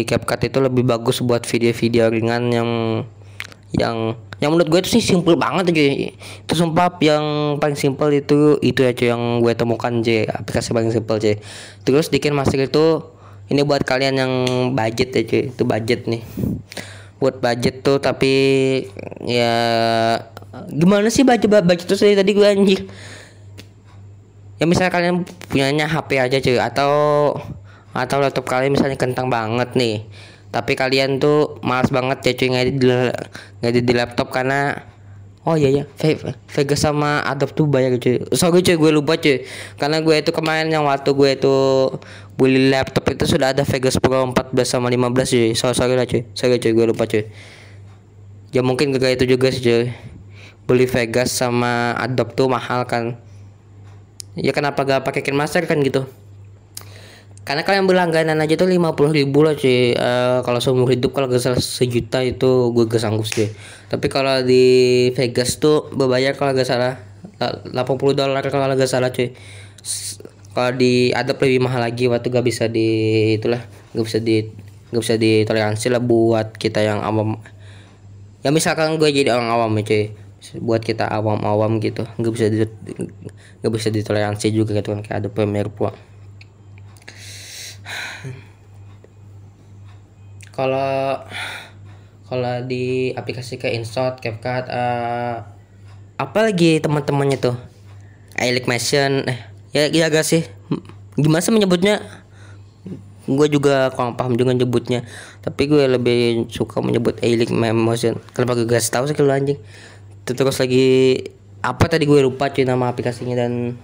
CapCut 0.10 0.42
itu 0.52 0.60
lebih 0.60 0.84
bagus 0.84 1.22
buat 1.22 1.46
video-video 1.46 2.10
ringan 2.12 2.50
yang 2.50 2.70
yang 3.78 4.18
yang 4.40 4.50
menurut 4.56 4.72
gue 4.72 4.80
itu 4.82 4.98
sih 4.98 5.04
simple 5.04 5.36
banget 5.38 5.70
aja 5.70 5.84
itu 6.48 6.54
sumpah 6.56 6.96
yang 7.04 7.58
paling 7.62 7.78
simple 7.78 8.10
itu 8.10 8.58
itu 8.66 8.82
aja 8.82 9.14
yang 9.14 9.44
gue 9.44 9.54
temukan 9.54 9.94
aja 10.02 10.26
aplikasi 10.42 10.74
paling 10.74 10.90
simple 10.90 11.20
aja 11.20 11.38
terus 11.86 12.10
bikin 12.10 12.34
master 12.34 12.66
itu 12.66 13.04
ini 13.50 13.66
buat 13.66 13.82
kalian 13.82 14.16
yang 14.16 14.34
budget 14.78 15.10
ya 15.10 15.22
cuy 15.26 15.44
itu 15.50 15.64
budget 15.66 16.06
nih. 16.06 16.22
Buat 17.18 17.42
budget 17.42 17.82
tuh 17.82 17.98
tapi 17.98 18.34
ya 19.26 19.54
gimana 20.70 21.10
sih 21.10 21.26
budget 21.26 21.50
budget 21.66 21.86
tuh 21.90 21.98
saya 21.98 22.14
tadi 22.14 22.32
gue 22.38 22.46
anjir? 22.46 22.86
Ya 24.62 24.70
misalnya 24.70 24.94
kalian 24.94 25.26
punyanya 25.50 25.90
HP 25.90 26.22
aja 26.22 26.38
cuy 26.38 26.62
atau 26.62 26.94
atau 27.90 28.18
laptop 28.22 28.46
kalian 28.46 28.78
misalnya 28.78 29.02
kentang 29.02 29.34
banget 29.34 29.74
nih 29.74 30.06
tapi 30.50 30.74
kalian 30.74 31.22
tuh 31.22 31.62
malas 31.62 31.94
banget 31.94 32.26
ya 32.26 32.32
cuy 32.34 32.48
ngedit 32.54 32.76
di, 32.82 32.88
ngedit 33.62 33.84
di 33.86 33.94
laptop 33.94 34.34
karena 34.34 34.90
Oh 35.48 35.56
iya 35.56 35.72
ya, 35.72 35.84
Ve- 35.98 36.36
Vegas 36.52 36.84
sama 36.84 37.24
Adobe 37.24 37.56
tuh 37.56 37.66
bayar 37.66 37.96
cuy. 37.96 38.20
Sorry 38.36 38.60
cuy, 38.60 38.76
gue 38.76 38.92
lupa 38.92 39.16
cuy. 39.16 39.48
Karena 39.80 40.04
gue 40.04 40.12
itu 40.20 40.36
kemarin 40.36 40.68
yang 40.68 40.84
waktu 40.84 41.10
gue 41.16 41.30
itu 41.32 41.56
beli 42.36 42.68
laptop 42.70 43.08
itu 43.08 43.24
sudah 43.24 43.56
ada 43.56 43.64
Vegas 43.64 43.96
Pro 43.98 44.30
14 44.30 44.52
sama 44.68 44.92
15 44.92 45.10
cuy. 45.32 45.56
Sorry, 45.56 45.74
sorry 45.74 45.96
lah 45.96 46.06
cuy. 46.06 46.28
Sorry 46.36 46.60
cuy, 46.60 46.76
gue 46.76 46.86
lupa 46.92 47.08
cuy. 47.08 47.24
Ya 48.52 48.62
mungkin 48.62 48.92
gara 48.94 49.16
itu 49.16 49.24
juga 49.26 49.48
sih 49.50 49.64
cuy. 49.64 49.96
Beli 50.68 50.86
Vegas 50.86 51.32
sama 51.32 51.96
Adobe 51.96 52.36
tuh 52.36 52.52
mahal 52.52 52.84
kan. 52.86 53.16
Ya 54.36 54.52
kenapa 54.52 54.84
gak 54.86 55.08
pakai 55.08 55.24
Kinemaster 55.24 55.66
kan 55.66 55.80
gitu. 55.82 56.06
Karena 57.50 57.66
kalian 57.66 57.90
berlangganan 57.90 58.38
aja 58.46 58.54
tuh 58.62 58.70
50 58.70 59.10
ribu 59.10 59.42
lah 59.42 59.58
cuy. 59.58 59.98
Eh, 59.98 60.38
Kalau 60.46 60.60
seumur 60.62 60.86
hidup 60.94 61.18
kalau 61.18 61.26
gak 61.26 61.42
salah 61.42 61.58
sejuta 61.58 62.22
itu 62.22 62.70
gue 62.78 62.86
gak 62.86 63.02
sanggup 63.02 63.26
sih 63.26 63.50
Tapi 63.90 64.06
kalau 64.06 64.46
di 64.46 65.10
Vegas 65.18 65.58
tuh 65.58 65.90
berbayar 65.90 66.38
kalau 66.38 66.54
gak 66.54 66.70
salah 66.70 67.02
la- 67.42 67.58
80 67.74 68.14
dolar 68.14 68.46
kalau 68.46 68.70
gak 68.78 68.86
salah 68.86 69.10
cuy. 69.10 69.34
Kalau 70.54 70.72
di 70.78 71.10
Adobe 71.10 71.50
lebih 71.50 71.66
mahal 71.66 71.82
lagi 71.82 72.06
waktu 72.06 72.30
gak 72.30 72.46
bisa 72.46 72.70
di 72.70 72.88
itulah 73.42 73.66
gak 73.98 74.06
bisa 74.06 74.22
di 74.22 74.46
gak 74.94 75.02
bisa 75.02 75.18
ditoleransi 75.18 75.90
lah 75.90 76.02
buat 76.06 76.54
kita 76.54 76.86
yang 76.86 77.02
awam. 77.02 77.42
Ya 78.46 78.54
misalkan 78.54 79.02
gue 79.02 79.10
jadi 79.10 79.34
orang 79.34 79.50
awam 79.50 79.74
ya 79.82 79.90
cuy. 79.90 80.04
Buat 80.62 80.86
kita 80.86 81.04
awam-awam 81.10 81.84
gitu 81.84 82.08
nggak 82.16 82.32
bisa 82.32 82.48
di 82.48 82.64
nggak 83.60 83.74
bisa 83.76 83.92
ditoleransi 83.92 84.56
juga 84.56 84.72
gitu 84.72 84.96
kan 84.96 85.04
kayak 85.04 85.18
ada 85.26 85.28
Premiere 85.28 85.68
kalau 90.60 91.24
kalau 92.28 92.56
di 92.68 93.16
aplikasi 93.16 93.56
kayak 93.56 93.80
InShot, 93.80 94.20
CapCut, 94.20 94.68
eh, 94.68 95.36
apa 96.20 96.40
lagi 96.44 96.84
teman-temannya 96.84 97.40
tuh? 97.40 97.56
Motion, 98.68 99.24
eh 99.24 99.40
ya 99.72 99.88
ya 99.88 100.12
gak 100.12 100.28
sih? 100.28 100.44
Gimana 101.16 101.40
sih 101.40 101.56
menyebutnya? 101.56 102.04
Gue 103.24 103.48
juga 103.48 103.88
kurang 103.96 104.20
paham 104.20 104.36
juga 104.36 104.52
nyebutnya. 104.52 105.08
Tapi 105.40 105.72
gue 105.72 105.84
lebih 105.88 106.52
suka 106.52 106.84
menyebut 106.84 107.16
Elic 107.24 107.52
Motion. 107.52 108.20
Kenapa 108.36 108.60
gue 108.60 108.68
gak 108.68 108.84
tahu 108.84 109.08
sih 109.08 109.16
kalau 109.16 109.32
anjing? 109.32 109.60
Terus 110.28 110.60
lagi 110.60 111.24
apa 111.64 111.88
tadi 111.88 112.04
gue 112.04 112.20
lupa 112.20 112.52
cuy 112.52 112.64
nama 112.64 112.92
aplikasinya 112.92 113.36
dan 113.36 113.76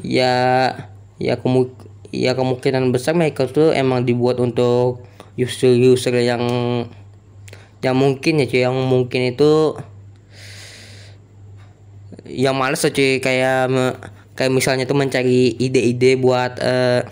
ya 0.00 0.32
ya 1.20 1.36
kemu 1.36 1.68
ya 2.12 2.32
kemungkinan 2.32 2.88
besar 2.92 3.12
mereka 3.12 3.44
tuh 3.48 3.72
emang 3.76 4.04
dibuat 4.04 4.40
untuk 4.40 5.04
user-user 5.36 6.14
yang 6.20 6.42
yang 7.82 7.96
mungkin 7.98 8.40
ya 8.40 8.46
cuy. 8.46 8.60
Yang 8.62 8.76
mungkin 8.86 9.20
itu 9.34 9.76
yang 12.28 12.54
males 12.56 12.80
ya 12.84 12.90
cuy. 12.92 13.18
Kayak 13.18 13.72
kayak 14.38 14.52
misalnya 14.52 14.84
tuh 14.88 14.96
mencari 14.96 15.56
ide-ide 15.58 16.16
buat 16.16 16.56
eh, 16.62 17.02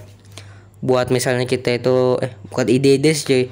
buat 0.80 1.12
misalnya 1.12 1.44
kita 1.44 1.76
itu 1.76 2.16
eh 2.24 2.32
bukan 2.48 2.66
ide-ide 2.70 3.10
sih 3.12 3.26
cuy. 3.26 3.44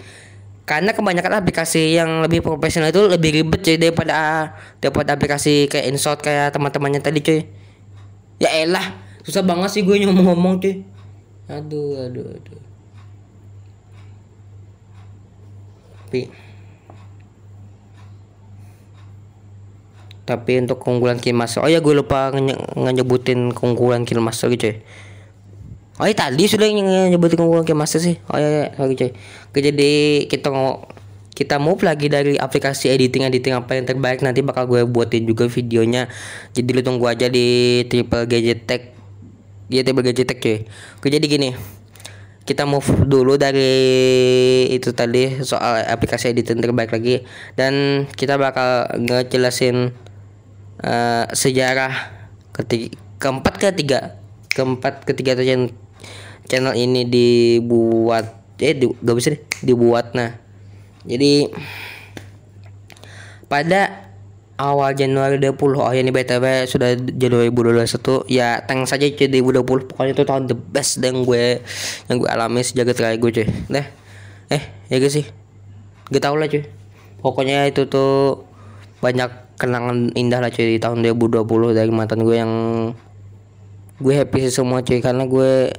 Karena 0.68 0.92
kebanyakan 0.92 1.40
aplikasi 1.40 1.96
yang 1.96 2.20
lebih 2.20 2.44
profesional 2.44 2.92
itu 2.92 3.08
lebih 3.08 3.40
ribet 3.40 3.64
cuy 3.64 3.76
daripada 3.80 4.52
daripada 4.84 5.16
aplikasi 5.16 5.64
kayak 5.68 5.96
InShot 5.96 6.20
kayak 6.20 6.52
teman-temannya 6.52 7.00
tadi 7.00 7.24
cuy. 7.24 7.40
Ya 8.38 8.52
elah 8.54 8.94
susah 9.24 9.42
banget 9.42 9.74
sih 9.74 9.82
gue 9.82 9.96
ngomong-ngomong 10.04 10.60
cuy. 10.60 10.84
Aduh 11.48 12.04
aduh 12.04 12.28
aduh 12.36 12.67
tapi 16.08 16.32
tapi 20.24 20.60
untuk 20.60 20.80
keunggulan 20.80 21.20
Killmaster 21.20 21.64
oh 21.64 21.70
ya 21.70 21.80
gue 21.80 21.94
lupa 21.96 22.32
nge- 22.32 22.76
ngesebutin 22.76 23.52
keunggulan 23.52 24.04
Killmaster 24.08 24.48
gitu 24.52 24.72
cuy 24.72 24.76
Oh 25.98 26.06
iya 26.06 26.14
tadi 26.14 26.46
sudah 26.46 26.62
nge- 26.70 27.10
nyebutin 27.10 27.42
keunggulan 27.42 27.66
Killmaster 27.66 27.98
sih. 27.98 28.22
Oh 28.30 28.38
iya, 28.38 28.46
iya 28.46 28.64
sorry 28.78 28.94
cuy 28.94 29.10
Oke, 29.50 29.58
jadi 29.58 29.90
kita 30.30 30.46
mau 30.54 30.86
kita 31.34 31.58
move 31.58 31.82
lagi 31.82 32.06
dari 32.06 32.38
aplikasi 32.38 32.86
editing 32.86 33.26
editing 33.26 33.58
apa 33.58 33.74
yang 33.74 33.82
terbaik. 33.82 34.22
Nanti 34.22 34.46
bakal 34.46 34.70
gue 34.70 34.86
buatin 34.86 35.26
juga 35.26 35.50
videonya. 35.50 36.06
Jadi 36.54 36.70
lu 36.70 36.86
tunggu 36.86 37.02
aja 37.10 37.26
di 37.26 37.82
triple 37.90 38.30
gadget 38.30 38.62
tech 38.70 38.94
ya 39.68 39.84
triple 39.84 40.04
gadget 40.04 40.26
tech 40.28 40.38
cuy 40.40 40.64
Oke 40.98 41.08
jadi 41.12 41.24
gini 41.28 41.52
kita 42.48 42.64
move 42.64 43.04
dulu 43.04 43.36
dari 43.36 43.76
itu 44.72 44.96
tadi 44.96 45.44
soal 45.44 45.84
aplikasi 45.84 46.32
editing 46.32 46.64
terbaik 46.64 46.88
lagi. 46.88 47.28
Dan 47.52 48.08
kita 48.08 48.40
bakal 48.40 48.88
ngejelasin 48.96 49.92
eh, 50.80 51.24
sejarah 51.36 51.92
ketiga, 52.56 52.96
keempat 53.20 53.54
ketiga 53.60 54.00
keempat 54.58 55.06
ketiga 55.06 55.38
tuh 55.38 55.46
channel 56.50 56.74
ini 56.74 57.06
dibuat 57.06 58.34
eh 58.58 58.74
di, 58.74 58.90
gak 58.90 59.14
bisa 59.14 59.38
deh 59.38 59.42
dibuat 59.62 60.18
nah. 60.18 60.34
Jadi 61.06 61.46
pada 63.46 64.07
awal 64.58 64.90
Januari 64.92 65.38
20 65.38 65.54
oh 65.78 65.92
ya 65.94 66.02
ini 66.02 66.10
BTW 66.10 66.66
sudah 66.66 66.98
Januari 66.98 67.54
2021 67.54 68.26
ya 68.26 68.58
thanks 68.66 68.90
saja 68.90 69.06
cuy 69.06 69.30
2020 69.30 69.86
pokoknya 69.94 70.12
itu 70.18 70.24
tahun 70.26 70.50
the 70.50 70.58
best 70.58 70.98
yang 70.98 71.22
gue 71.22 71.62
yang 72.10 72.16
gue 72.18 72.28
alami 72.28 72.66
sejak 72.66 72.90
terakhir 72.90 73.22
gue 73.22 73.30
cuy. 73.30 73.46
Deh. 73.70 73.86
Eh 74.50 74.62
ya 74.90 74.98
gak 74.98 75.14
sih? 75.14 75.24
Gak 76.10 76.22
tau 76.26 76.34
lah 76.34 76.50
cuy. 76.50 76.66
Pokoknya 77.22 77.70
itu 77.70 77.86
tuh 77.86 78.44
banyak 78.98 79.30
kenangan 79.62 80.10
indah 80.18 80.42
lah 80.42 80.50
cuy 80.50 80.74
di 80.74 80.78
tahun 80.82 81.06
2020 81.06 81.78
dari 81.78 81.90
mantan 81.94 82.26
gue 82.26 82.36
yang 82.36 82.52
gue 84.02 84.14
happy 84.14 84.50
sih 84.50 84.58
semua 84.58 84.82
cuy. 84.82 84.98
Karena 84.98 85.22
gue 85.30 85.70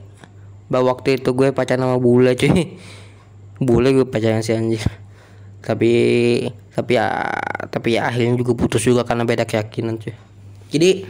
bahwa 0.72 0.96
waktu 0.96 1.20
itu 1.20 1.36
gue 1.36 1.52
pacaran 1.52 1.84
sama 1.84 2.00
bule 2.00 2.32
cuy. 2.40 2.80
Bule 3.60 3.92
gue 3.92 4.08
pacaran 4.08 4.40
sih 4.40 4.56
anjir 4.56 4.80
tapi 5.60 5.92
tapi 6.72 6.96
ya 6.96 7.08
tapi 7.68 8.00
ya 8.00 8.08
akhirnya 8.08 8.40
juga 8.40 8.56
putus 8.56 8.88
juga 8.88 9.04
karena 9.04 9.28
beda 9.28 9.44
keyakinan 9.44 10.00
cuy. 10.00 10.16
Jadi 10.72 11.04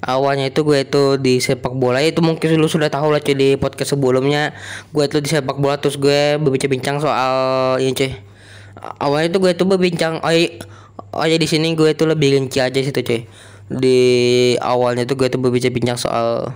awalnya 0.00 0.48
itu 0.48 0.62
gue 0.62 0.78
itu 0.86 1.02
di 1.20 1.42
sepak 1.42 1.74
bola 1.76 2.00
itu 2.00 2.22
mungkin 2.22 2.56
lu 2.56 2.70
sudah 2.70 2.88
tahu 2.88 3.10
lah 3.10 3.20
cuy 3.20 3.34
di 3.34 3.48
podcast 3.58 3.98
sebelumnya. 3.98 4.54
Gue 4.94 5.10
itu 5.10 5.18
di 5.18 5.28
sepak 5.28 5.58
bola 5.58 5.76
terus 5.82 5.98
gue 5.98 6.38
berbincang 6.38 7.02
soal 7.02 7.34
ini 7.82 7.92
cuy. 7.92 8.14
Awalnya 9.02 9.34
itu 9.34 9.38
gue 9.42 9.52
itu 9.52 9.64
berbincang 9.66 10.22
oh, 10.22 10.32
i- 10.32 10.62
oh 11.12 11.26
ya 11.26 11.36
di 11.36 11.48
sini 11.50 11.74
gue 11.74 11.90
itu 11.92 12.06
lebih 12.06 12.38
rinci 12.38 12.62
aja 12.62 12.78
situ 12.78 13.02
cuy. 13.02 13.26
Di 13.70 13.98
awalnya 14.62 15.02
itu 15.02 15.18
gue 15.18 15.26
itu 15.26 15.38
berbincang 15.38 15.98
soal 15.98 16.54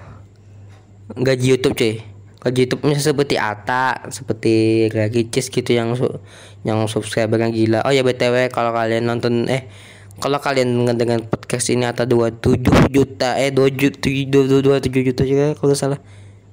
gaji 1.19 1.47
YouTube 1.59 1.75
cuy 1.77 2.14
gaji 2.45 2.69
YouTube 2.69 2.85
misalnya 2.85 3.09
seperti 3.17 3.37
Ata 3.41 4.05
seperti 4.13 4.55
Gragi 4.93 5.33
Cheese 5.33 5.49
gitu 5.49 5.73
yang 5.73 5.97
su- 5.97 6.21
yang 6.63 6.85
subscribernya 6.85 7.49
gila. 7.49 7.81
Oh 7.89 7.93
ya 7.93 8.05
btw 8.05 8.53
kalau 8.53 8.77
kalian 8.77 9.09
nonton 9.09 9.49
eh 9.49 9.65
kalau 10.21 10.39
kalian 10.39 10.85
dengan 10.95 11.25
podcast 11.25 11.73
ini 11.73 11.89
Ata 11.89 12.05
27 12.05 12.93
juta 12.93 13.41
eh 13.41 13.49
2 13.49 13.73
juta 13.75 14.07
27 14.07 15.09
juta 15.09 15.23
juga 15.25 15.57
kalau 15.57 15.73
salah. 15.73 16.01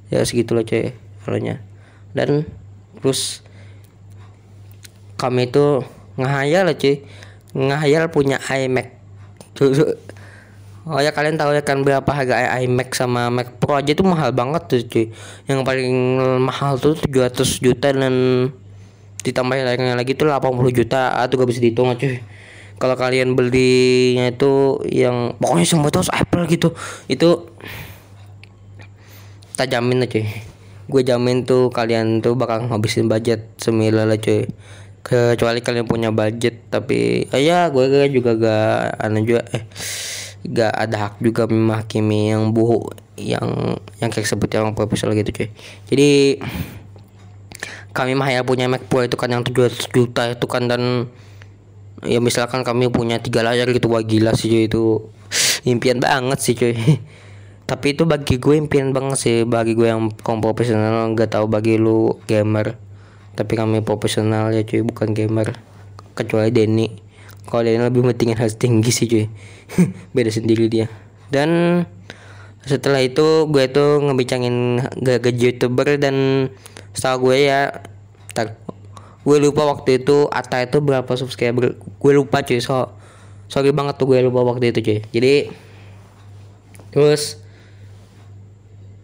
Ya 0.07 0.23
segitulah 0.23 0.63
cuy 0.63 0.95
kalaunya 1.27 1.59
dan 2.15 2.47
terus 2.99 3.43
kami 5.19 5.51
itu 5.51 5.83
ngehayal 6.15 6.71
lah 6.71 6.75
cuy. 6.79 7.03
Ngehayal 7.51 8.07
punya 8.07 8.39
iMac. 8.47 8.95
Oh 10.81 10.97
ya 10.97 11.13
kalian 11.13 11.37
tahu 11.37 11.53
ya 11.53 11.61
kan 11.61 11.85
berapa 11.85 12.09
harga 12.09 12.57
iMac 12.57 12.97
sama 12.97 13.29
Mac 13.29 13.61
Pro 13.61 13.77
aja 13.77 13.93
itu 13.93 14.01
mahal 14.01 14.33
banget 14.33 14.65
tuh 14.65 14.81
cuy. 14.89 15.05
Yang 15.45 15.59
paling 15.61 15.93
mahal 16.41 16.81
tuh 16.81 16.97
700 16.97 17.61
juta 17.61 17.93
dan 17.93 18.13
ditambah 19.21 19.61
lainnya 19.61 19.93
lagi 19.93 20.17
tuh 20.17 20.25
80 20.25 20.73
juta 20.73 21.21
atau 21.21 21.37
gak 21.37 21.49
bisa 21.53 21.61
dihitung 21.61 21.93
cuy. 21.93 22.17
Kalau 22.81 22.97
kalian 22.97 23.37
belinya 23.37 24.33
itu 24.33 24.81
yang 24.89 25.37
pokoknya 25.37 25.69
semua 25.69 25.93
itu 25.93 26.01
harus 26.01 26.13
Apple 26.17 26.49
gitu. 26.49 26.73
Itu 27.05 27.53
tak 29.53 29.69
jamin 29.69 30.01
lah 30.01 30.09
cuy. 30.09 30.25
Gue 30.89 31.05
jamin 31.05 31.45
tuh 31.45 31.69
kalian 31.69 32.25
tuh 32.25 32.33
bakal 32.33 32.65
ngabisin 32.65 33.05
budget 33.05 33.53
semila 33.61 34.01
lah 34.01 34.17
cuy. 34.17 34.49
Kecuali 35.05 35.61
kalian 35.61 35.85
punya 35.85 36.09
budget 36.09 36.73
tapi 36.73 37.29
eh, 37.29 37.41
ya 37.45 37.69
gue 37.69 37.85
juga 38.09 38.33
gak 38.33 38.97
aneh 38.97 39.21
juga 39.21 39.45
eh 39.53 39.61
gak 40.41 40.73
ada 40.73 40.97
hak 41.09 41.13
juga 41.21 41.45
menghakimi 41.45 42.33
yang 42.33 42.49
buhu 42.49 42.89
yang 43.19 43.77
yang 44.01 44.09
kayak 44.09 44.25
seperti 44.25 44.57
orang 44.57 44.73
profesional 44.73 45.13
gitu 45.13 45.29
cuy. 45.29 45.49
Jadi 45.89 46.09
kami 47.93 48.17
mah 48.17 48.31
ya 48.31 48.41
punya 48.41 48.65
Mac 48.71 48.87
Pro 48.87 49.05
itu 49.05 49.19
kan 49.19 49.29
yang 49.29 49.43
700 49.45 49.91
juta 49.91 50.31
itu 50.31 50.45
kan 50.47 50.65
dan 50.65 51.11
ya 52.01 52.17
misalkan 52.17 52.65
kami 52.65 52.89
punya 52.89 53.21
tiga 53.21 53.45
layar 53.45 53.69
gitu 53.69 53.91
wah 53.91 54.01
gila 54.01 54.33
sih 54.33 54.49
cuy. 54.49 54.65
Itu 54.65 55.13
impian 55.67 56.01
banget 56.01 56.39
sih 56.41 56.55
cuy. 56.57 56.73
Tapi 57.69 57.95
itu 57.95 58.03
bagi 58.03 58.35
gue 58.41 58.55
impian 58.57 58.91
banget 58.91 59.17
sih 59.21 59.35
bagi 59.47 59.77
gue 59.77 59.87
yang 59.87 60.11
kaum 60.25 60.43
profesional 60.43 61.07
nggak 61.13 61.37
tahu 61.37 61.45
bagi 61.45 61.77
lu 61.77 62.17
gamer. 62.25 62.75
Tapi 63.37 63.53
kami 63.53 63.85
profesional 63.85 64.49
ya 64.51 64.65
cuy 64.65 64.81
bukan 64.81 65.13
gamer. 65.13 65.55
Kecuali 66.17 66.51
Denny 66.51 67.10
kalau 67.49 67.65
dia 67.65 67.81
lebih 67.81 68.05
pentingin 68.05 68.37
harus 68.37 68.55
tinggi 68.55 68.91
sih 68.93 69.05
cuy. 69.09 69.25
Beda 70.15 70.29
sendiri 70.29 70.69
dia. 70.69 70.87
Dan 71.31 71.81
setelah 72.61 73.01
itu 73.01 73.49
gue 73.49 73.65
tuh 73.73 74.03
ngebicangin 74.05 74.85
gaji 75.01 75.57
youtuber 75.57 75.97
dan 75.97 76.47
setahu 76.93 77.31
gue 77.31 77.49
ya 77.49 77.81
tar, 78.37 78.53
gue 79.25 79.37
lupa 79.41 79.65
waktu 79.65 80.05
itu 80.05 80.29
Ata 80.29 80.61
itu 80.61 80.77
berapa 80.83 81.09
subscriber. 81.17 81.77
Gue 81.77 82.11
lupa 82.13 82.45
cuy. 82.45 82.61
So 82.61 82.93
sorry 83.49 83.73
banget 83.73 83.97
tuh 83.97 84.05
gue 84.11 84.21
lupa 84.21 84.45
waktu 84.45 84.69
itu 84.69 84.79
cuy. 84.85 84.99
Jadi 85.09 85.33
terus 86.91 87.41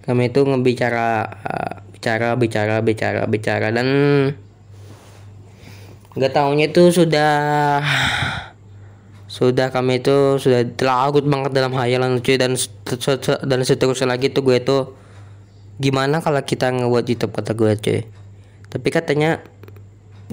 kami 0.08 0.32
itu 0.32 0.40
ngebicara 0.40 1.08
uh, 1.44 1.74
bicara 1.92 2.38
bicara 2.40 2.80
bicara 2.80 3.28
bicara 3.28 3.68
dan 3.76 3.88
nggak 6.18 6.34
tahunya 6.34 6.74
itu 6.74 6.90
sudah 6.90 7.34
sudah 9.30 9.70
kami 9.70 10.02
itu 10.02 10.42
sudah 10.42 10.66
terlagut 10.74 11.22
banget 11.30 11.54
dalam 11.54 11.70
hayalan 11.78 12.18
cuy 12.26 12.42
dan 12.42 12.58
dan 13.46 13.60
seterusnya 13.62 14.10
lagi 14.10 14.34
tuh 14.34 14.42
gue 14.42 14.58
tuh 14.66 14.98
gimana 15.78 16.26
kalau 16.26 16.42
kita 16.42 16.74
ngebuat 16.74 17.06
YouTube 17.06 17.38
kata 17.38 17.54
gue 17.54 17.72
cuy? 17.78 18.00
Tapi 18.68 18.88
katanya 18.90 19.46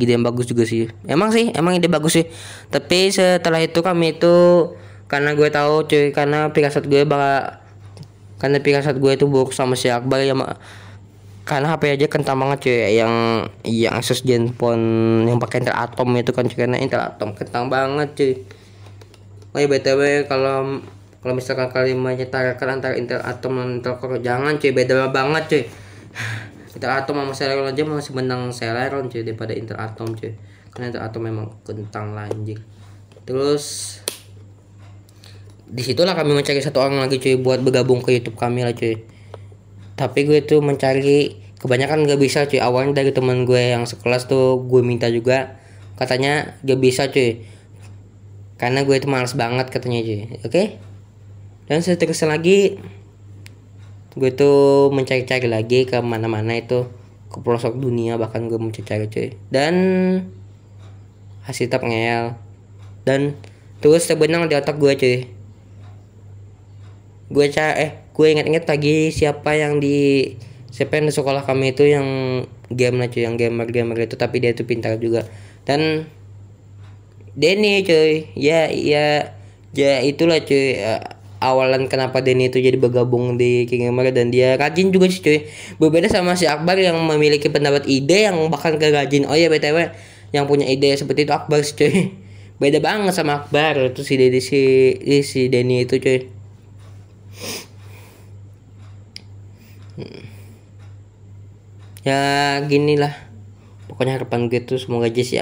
ide 0.00 0.16
yang 0.16 0.24
bagus 0.24 0.48
juga 0.48 0.64
sih. 0.64 0.88
Emang 1.04 1.36
sih 1.36 1.52
emang 1.52 1.76
ide 1.76 1.92
bagus 1.92 2.16
sih. 2.16 2.26
Tapi 2.72 3.12
setelah 3.12 3.60
itu 3.60 3.84
kami 3.84 4.16
itu 4.16 4.34
karena 5.04 5.36
gue 5.36 5.48
tahu 5.52 5.84
cuy 5.84 6.16
karena 6.16 6.48
pirasat 6.48 6.88
gue 6.88 7.04
bakal 7.04 7.60
karena 8.40 8.58
pirasat 8.60 8.96
gue 8.96 9.12
itu 9.12 9.28
buruk 9.28 9.52
sama 9.52 9.76
si 9.76 9.92
Akbar 9.92 10.24
ya 10.24 10.32
karena 11.44 11.76
HP 11.76 12.00
aja 12.00 12.06
kentang 12.08 12.40
banget 12.40 12.68
cuy. 12.68 12.96
Yang 12.96 13.14
yang 13.68 13.94
Asus 13.94 14.24
Zenfone 14.24 15.28
yang 15.28 15.36
pakai 15.36 15.60
Intel 15.60 15.76
Atom 15.76 16.08
itu 16.16 16.32
kan 16.32 16.48
cuy. 16.48 16.56
Karena 16.56 16.80
Intel 16.80 17.04
Atom 17.04 17.36
kentang 17.36 17.68
banget 17.68 18.08
cuy. 18.16 18.32
Oh 19.54 19.62
ya 19.62 19.70
btw 19.70 20.26
kalau 20.26 20.82
kalau 21.22 21.34
misalkan 21.38 21.70
kalian 21.70 22.02
menyetarkan 22.02 22.80
antara 22.80 22.98
Intel 22.98 23.22
Atom 23.22 23.60
dan 23.60 23.68
Intel 23.78 23.94
Core 24.00 24.18
jangan 24.24 24.56
cuy. 24.56 24.72
Beda 24.72 25.12
banget 25.12 25.44
cuy. 25.46 25.62
Intel 26.74 26.90
Atom 26.90 27.20
sama 27.20 27.32
Celeron 27.36 27.70
aja 27.70 27.84
masih 27.86 28.12
menang 28.16 28.50
Celeron 28.50 29.06
cuy 29.12 29.22
daripada 29.22 29.52
Intel 29.52 29.76
Atom 29.76 30.16
cuy. 30.16 30.34
Karena 30.72 30.90
Intel 30.90 31.04
Atom 31.04 31.22
memang 31.22 31.46
kentang 31.62 32.16
lanjut 32.16 32.58
terus 33.24 33.98
di 35.64 35.80
situlah 35.80 36.12
kami 36.12 36.36
mencari 36.36 36.60
satu 36.60 36.84
orang 36.84 37.00
lagi 37.00 37.16
cuy 37.18 37.40
buat 37.40 37.64
bergabung 37.64 38.04
ke 38.04 38.20
YouTube 38.20 38.36
kami 38.36 38.62
lah 38.62 38.76
cuy 38.76 39.00
tapi 39.94 40.26
gue 40.26 40.42
tuh 40.42 40.58
mencari 40.58 41.38
kebanyakan 41.62 42.04
gak 42.04 42.20
bisa 42.20 42.44
cuy. 42.50 42.60
Awalnya 42.60 43.00
dari 43.00 43.10
teman 43.14 43.48
gue 43.48 43.72
yang 43.72 43.88
sekelas 43.88 44.28
tuh 44.28 44.60
gue 44.66 44.82
minta 44.82 45.08
juga. 45.08 45.56
Katanya 45.96 46.58
gak 46.66 46.80
bisa 46.82 47.08
cuy. 47.08 47.46
Karena 48.60 48.82
gue 48.82 48.94
itu 48.98 49.08
males 49.08 49.32
banget 49.32 49.70
katanya 49.70 50.04
cuy. 50.04 50.20
Oke? 50.44 50.50
Okay? 50.50 50.66
dan 51.64 51.80
seterusnya 51.80 52.28
lagi 52.28 52.76
gue 54.12 54.30
tuh 54.36 54.92
mencari-cari 54.92 55.48
lagi 55.48 55.88
ke 55.88 55.98
mana-mana 56.04 56.60
itu. 56.60 56.86
Ke 57.32 57.42
pelosok 57.42 57.80
dunia 57.80 58.14
bahkan 58.20 58.46
gue 58.46 58.60
mencari-cari 58.60 59.08
cuy. 59.08 59.28
Dan 59.48 59.74
hasil 61.48 61.72
tetap 61.72 61.82
ngeyel. 61.82 62.36
Dan 63.08 63.40
terus 63.80 64.04
terbenang 64.04 64.46
di 64.46 64.54
otak 64.54 64.76
gue 64.76 64.92
cuy. 64.94 65.18
Gue 67.32 67.46
cari 67.48 67.88
eh 67.88 68.03
gue 68.14 68.26
inget-inget 68.30 68.64
lagi 68.70 69.10
siapa 69.10 69.58
yang 69.58 69.82
di 69.82 70.30
siapa 70.70 70.98
yang 70.98 71.10
di 71.10 71.14
sekolah 71.14 71.42
kami 71.42 71.74
itu 71.74 71.86
yang 71.86 72.06
game 72.70 72.96
lah 73.02 73.10
cuy 73.10 73.26
yang 73.26 73.34
gamer 73.34 73.66
gamer 73.70 73.98
itu 74.06 74.14
tapi 74.14 74.38
dia 74.38 74.54
itu 74.54 74.62
pintar 74.62 74.98
juga. 75.02 75.26
Dan 75.66 76.06
Denny 77.34 77.82
cuy. 77.82 78.30
Ya 78.38 78.70
ya 78.70 79.34
ya 79.74 80.02
itulah 80.06 80.38
cuy. 80.46 80.78
Uh, 80.78 81.02
awalan 81.42 81.90
kenapa 81.90 82.24
Denny 82.24 82.48
itu 82.48 82.56
jadi 82.62 82.78
bergabung 82.80 83.36
di 83.36 83.68
King 83.68 83.90
Gamer 83.90 84.16
dan 84.16 84.32
dia 84.32 84.54
rajin 84.54 84.94
juga 84.94 85.10
sih 85.10 85.20
cuy. 85.20 85.50
Berbeda 85.82 86.06
sama 86.06 86.38
si 86.38 86.46
Akbar 86.46 86.78
yang 86.78 86.96
memiliki 87.02 87.50
pendapat 87.50 87.84
ide 87.90 88.30
yang 88.30 88.38
bahkan 88.48 88.78
ke 88.78 88.88
rajin. 88.94 89.26
Oh 89.26 89.36
ya 89.36 89.50
btw 89.50 89.92
yang 90.30 90.46
punya 90.46 90.70
ide 90.70 90.94
seperti 90.94 91.26
itu 91.26 91.34
Akbar 91.34 91.60
sih 91.66 91.74
cuy. 91.74 91.94
Beda 92.62 92.78
banget 92.78 93.12
sama 93.18 93.42
Akbar 93.42 93.90
itu 93.90 94.06
si 94.06 94.14
Denny 94.14 94.38
si 94.38 94.62
si 95.26 95.50
Denny 95.50 95.82
itu 95.84 95.98
cuy 95.98 96.30
ya 102.04 102.58
gini 102.66 102.98
lah 102.98 103.14
pokoknya 103.88 104.18
harapan 104.20 104.50
gue 104.50 104.60
tuh 104.66 104.76
semoga 104.76 105.06
aja 105.06 105.22
si 105.22 105.38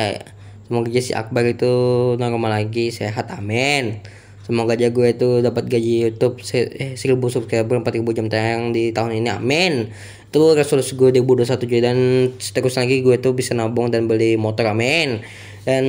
semoga 0.68 0.88
aja 0.92 1.02
si 1.02 1.12
Akbar 1.16 1.48
itu 1.48 1.72
normal 2.20 2.62
lagi 2.62 2.92
sehat 2.92 3.32
amin. 3.32 4.04
Semoga 4.42 4.74
aja 4.74 4.90
gue 4.90 5.06
itu 5.06 5.38
dapat 5.38 5.70
gaji 5.70 6.10
YouTube 6.10 6.42
eh, 6.52 6.98
1000 6.98 7.14
subscriber 7.30 7.78
4000 7.78 8.16
jam 8.18 8.26
tayang 8.26 8.74
di 8.74 8.90
tahun 8.90 9.22
ini 9.22 9.30
amin. 9.30 9.94
Itu 10.28 10.58
resolusi 10.58 10.98
gue 10.98 11.14
di 11.14 11.22
2021 11.22 11.70
cuy 11.70 11.80
dan 11.80 11.98
terus 12.36 12.74
lagi 12.74 13.06
gue 13.06 13.16
tuh 13.22 13.38
bisa 13.38 13.54
nabung 13.54 13.94
dan 13.94 14.10
beli 14.10 14.34
motor 14.34 14.74
amin. 14.74 15.22
Dan 15.62 15.84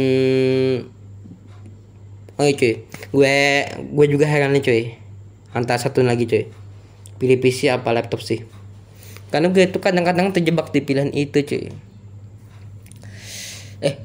oh 2.38 2.46
iya 2.46 2.54
cuy 2.54 2.74
gue 3.10 3.36
gue 3.90 4.06
juga 4.06 4.30
heran 4.30 4.54
nih 4.54 4.62
cuy. 4.62 4.84
Antara 5.58 5.82
satu 5.82 6.06
lagi 6.06 6.30
cuy 6.30 6.63
pilih 7.24 7.40
PC 7.40 7.72
apa 7.72 7.96
laptop 7.96 8.20
sih? 8.20 8.44
Karena 9.32 9.48
gue 9.48 9.64
tuh 9.72 9.80
kadang-kadang 9.80 10.36
terjebak 10.36 10.76
di 10.76 10.84
pilihan 10.84 11.08
itu 11.16 11.40
cuy. 11.40 11.72
Eh 13.80 13.96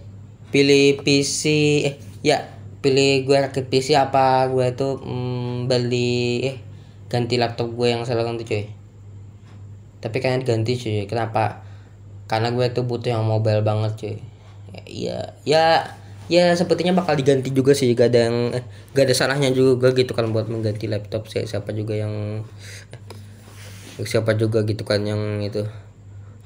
pilih 0.55 1.03
PC 1.03 1.43
eh 1.83 1.95
ya 2.23 2.47
pilih 2.79 3.27
gue 3.27 3.37
rakit 3.43 3.67
PC 3.67 3.99
apa 3.99 4.47
gue 4.47 4.71
tuh 4.79 5.03
mm, 5.03 5.67
beli 5.67 6.47
eh 6.47 6.57
ganti 7.11 7.35
laptop 7.35 7.75
gue 7.75 7.91
yang 7.91 8.07
salah 8.07 8.23
ganti 8.23 8.47
cuy. 8.47 8.71
Tapi 9.99 10.17
kayaknya 10.23 10.47
ganti 10.47 10.79
cuy. 10.79 11.11
Kenapa? 11.11 11.67
Karena 12.31 12.55
gue 12.55 12.71
tuh 12.71 12.87
butuh 12.87 13.11
yang 13.19 13.27
mobile 13.27 13.67
banget 13.67 13.93
cuy. 13.99 14.17
Ya 14.71 14.83
ya 14.87 15.19
ya 15.43 15.65
sepertinya 16.29 16.93
bakal 16.93 17.17
diganti 17.17 17.49
juga 17.51 17.73
sih 17.73 17.97
gak 17.97 18.12
ada 18.12 18.21
yang 18.29 18.37
eh, 18.53 18.64
gak 18.93 19.09
ada 19.09 19.14
salahnya 19.17 19.49
juga 19.53 19.97
gitu 19.97 20.12
kan 20.12 20.29
buat 20.29 20.47
mengganti 20.53 20.85
laptop 20.85 21.25
siapa 21.29 21.73
juga 21.73 21.97
yang 21.97 22.45
siapa 24.05 24.37
juga 24.38 24.62
gitu 24.62 24.87
kan 24.87 25.03
yang 25.03 25.43
itu 25.43 25.67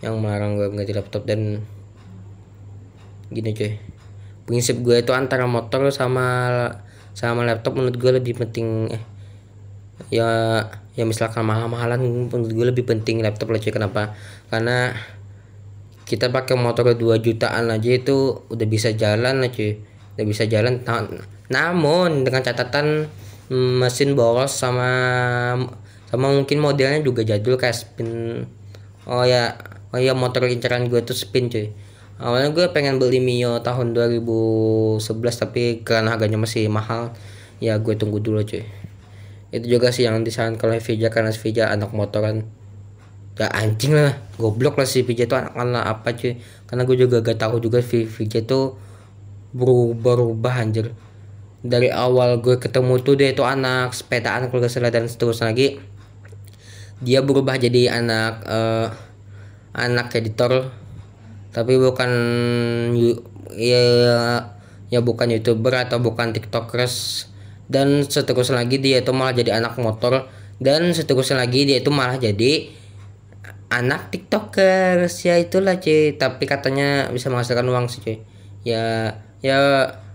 yang 0.02 0.18
melarang 0.18 0.58
gue 0.58 0.66
ganti 0.74 0.94
laptop 0.94 1.22
dan 1.26 1.62
gini 3.30 3.54
cuy. 3.54 3.78
Prinsip 4.44 4.82
gue 4.82 4.98
itu 4.98 5.14
antara 5.14 5.46
motor 5.46 5.88
sama 5.94 6.26
sama 7.14 7.46
laptop 7.46 7.78
menurut 7.78 7.96
gue 7.96 8.12
lebih 8.18 8.34
penting 8.40 8.90
eh 8.90 9.02
ya 10.10 10.28
ya 10.92 11.04
misalkan 11.06 11.46
mahal-mahalan 11.46 12.28
menurut 12.28 12.52
gue 12.52 12.66
lebih 12.74 12.84
penting 12.84 13.22
laptop 13.22 13.54
lah 13.54 13.62
cuy. 13.62 13.70
Kenapa? 13.70 14.18
Karena 14.50 14.92
kita 16.12 16.28
pakai 16.28 16.60
motor 16.60 16.92
2 16.92 17.24
jutaan 17.24 17.72
aja 17.72 17.88
itu 17.88 18.44
udah 18.52 18.66
bisa 18.68 18.92
jalan 18.92 19.48
cuy. 19.48 19.80
Udah 20.12 20.26
bisa 20.28 20.44
jalan. 20.44 20.84
Namun 21.48 22.28
dengan 22.28 22.44
catatan 22.44 23.08
mm, 23.48 23.80
mesin 23.80 24.12
boros 24.12 24.52
sama 24.52 24.92
sama 26.12 26.28
mungkin 26.28 26.60
modelnya 26.60 27.00
juga 27.00 27.24
jadul 27.24 27.56
kayak 27.56 27.72
spin. 27.72 28.44
Oh 29.08 29.24
ya 29.24 29.56
oh 29.96 29.96
ya 29.96 30.12
motor 30.12 30.44
incaran 30.52 30.92
gue 30.92 31.00
tuh 31.00 31.16
spin 31.16 31.48
cuy. 31.48 31.72
Awalnya 32.20 32.52
gue 32.52 32.68
pengen 32.76 33.00
beli 33.00 33.24
Mio 33.24 33.64
tahun 33.64 33.96
2011 33.96 35.00
tapi 35.16 35.80
karena 35.80 36.12
harganya 36.12 36.36
masih 36.36 36.68
mahal 36.68 37.16
ya 37.56 37.80
gue 37.80 37.96
tunggu 37.96 38.20
dulu 38.20 38.44
cuy. 38.44 38.68
Itu 39.48 39.64
juga 39.64 39.88
sih 39.88 40.04
yang 40.04 40.20
disaran 40.20 40.60
kalau 40.60 40.76
Vija 40.76 41.08
karena 41.08 41.32
Vija 41.32 41.72
anak 41.72 41.96
motoran 41.96 42.52
ya 43.32 43.48
anjing 43.48 43.96
lah 43.96 44.12
goblok 44.36 44.76
lah 44.76 44.84
si 44.84 45.00
Vija 45.08 45.24
tuh 45.24 45.40
anak-anak 45.40 45.84
apa 45.88 46.08
cuy. 46.12 46.36
Karena 46.68 46.82
gue 46.84 46.96
juga 46.96 47.16
gak 47.24 47.38
tahu 47.40 47.60
juga 47.64 47.80
Vija 47.84 48.40
tuh 48.44 48.76
berubah-ubah 49.56 50.54
anjir. 50.60 50.92
Dari 51.62 51.88
awal 51.88 52.42
gue 52.42 52.58
ketemu 52.58 52.98
tuh 53.00 53.14
dia 53.14 53.30
itu 53.32 53.44
anak 53.46 53.94
sepedaan 53.94 54.50
kalau 54.50 54.60
gak 54.64 54.72
salah 54.72 54.90
dan 54.92 55.06
seterusnya 55.06 55.54
lagi 55.54 55.78
dia 57.02 57.18
berubah 57.22 57.58
jadi 57.58 57.98
anak 57.98 58.34
uh, 58.46 58.88
anak 59.74 60.12
editor. 60.16 60.68
Tapi 61.52 61.76
bukan 61.76 62.10
ya 63.52 63.84
ya 64.88 65.00
bukan 65.00 65.32
youtuber 65.32 65.72
atau 65.76 66.00
bukan 66.00 66.36
tiktokers. 66.36 67.28
Dan 67.72 68.04
seterusnya 68.04 68.60
lagi 68.60 68.76
dia 68.76 69.00
itu 69.00 69.12
malah 69.16 69.32
jadi 69.32 69.56
anak 69.56 69.80
motor. 69.80 70.28
Dan 70.60 70.92
seterusnya 70.92 71.40
lagi 71.40 71.64
dia 71.64 71.80
itu 71.80 71.88
malah 71.88 72.20
jadi 72.20 72.81
anak 73.72 74.12
tiktokers. 74.12 75.24
Ya 75.24 75.40
itulah 75.40 75.80
cuy. 75.80 76.14
Tapi 76.20 76.44
katanya 76.44 77.08
bisa 77.08 77.32
menghasilkan 77.32 77.64
uang 77.64 77.88
sih 77.88 78.04
cuy. 78.04 78.16
Ya 78.68 79.16
ya 79.40 79.58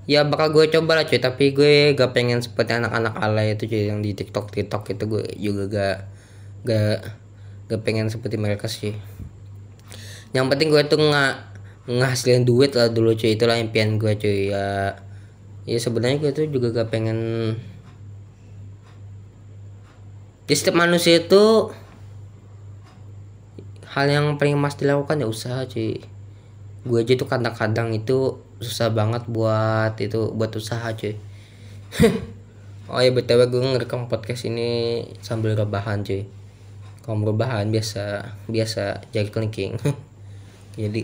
ya 0.06 0.24
bakal 0.30 0.54
gue 0.54 0.70
coba 0.70 1.02
lah 1.02 1.06
cuy. 1.10 1.18
Tapi 1.18 1.58
gue 1.58 1.98
gak 1.98 2.14
pengen 2.14 2.46
seperti 2.46 2.78
anak-anak 2.78 3.18
alay 3.18 3.58
itu 3.58 3.66
cuy 3.66 3.90
yang 3.90 4.06
di 4.06 4.14
tiktok 4.14 4.54
tiktok 4.54 4.94
itu. 4.94 5.04
Gue 5.10 5.26
juga 5.42 5.64
gak 5.68 5.98
gak 6.70 6.98
gak 7.74 7.82
pengen 7.82 8.14
seperti 8.14 8.38
mereka 8.38 8.70
sih. 8.70 8.94
Yang 10.32 10.46
penting 10.54 10.70
gue 10.70 10.84
tuh 10.86 11.00
nggak 11.02 11.34
ngasilin 11.88 12.46
duit 12.46 12.78
lah 12.78 12.94
dulu 12.94 13.18
cuy. 13.18 13.34
Itulah 13.34 13.58
impian 13.58 13.98
gue 13.98 14.14
cuy. 14.14 14.54
Ya 14.54 15.02
ya 15.68 15.78
sebenarnya 15.82 16.22
gue 16.22 16.32
tuh 16.32 16.46
juga 16.48 16.72
gak 16.72 16.94
pengen. 16.94 17.20
Di 20.48 20.56
setiap 20.56 20.80
manusia 20.80 21.20
itu 21.20 21.76
hal 23.98 24.14
yang 24.14 24.38
paling 24.38 24.54
mas 24.62 24.78
dilakukan 24.78 25.18
ya 25.18 25.26
usaha 25.26 25.66
cuy. 25.66 25.98
Gue 26.86 27.02
aja 27.02 27.18
tuh 27.18 27.26
kadang-kadang 27.26 27.98
itu 27.98 28.38
susah 28.62 28.94
banget 28.94 29.26
buat 29.26 29.98
itu 29.98 30.30
buat 30.38 30.54
usaha 30.54 30.94
cuy. 30.94 31.18
Oh 32.88 33.04
ya 33.04 33.12
btw 33.12 33.52
gue 33.52 33.60
ngerekam 33.60 34.08
podcast 34.08 34.48
ini 34.48 35.04
sambil 35.20 35.60
rebahan 35.60 36.08
cuy. 36.08 36.24
Kalau 37.04 37.20
rebahan 37.26 37.68
biasa 37.68 38.32
biasa 38.48 39.04
jadi 39.12 39.28
kelingking. 39.28 39.76
Jadi 40.80 41.04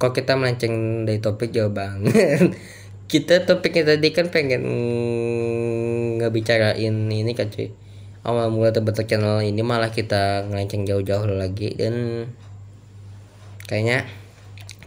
kalau 0.00 0.12
kita 0.14 0.38
melenceng 0.38 1.04
dari 1.04 1.20
topik 1.20 1.52
jauh 1.52 1.68
banget. 1.68 2.56
Kita 3.10 3.44
topiknya 3.44 3.94
tadi 3.94 4.16
kan 4.16 4.32
pengen 4.32 4.64
ngebicarain 6.16 6.94
ini 7.12 7.32
kan 7.36 7.52
cuy 7.52 7.83
awal 8.24 8.48
mula 8.48 8.72
terbentuk 8.72 9.04
channel 9.04 9.44
ini 9.44 9.60
malah 9.60 9.92
kita 9.92 10.48
ngelenceng 10.48 10.88
jauh-jauh 10.88 11.28
lagi. 11.28 11.76
Dan 11.76 12.26
kayaknya 13.68 14.08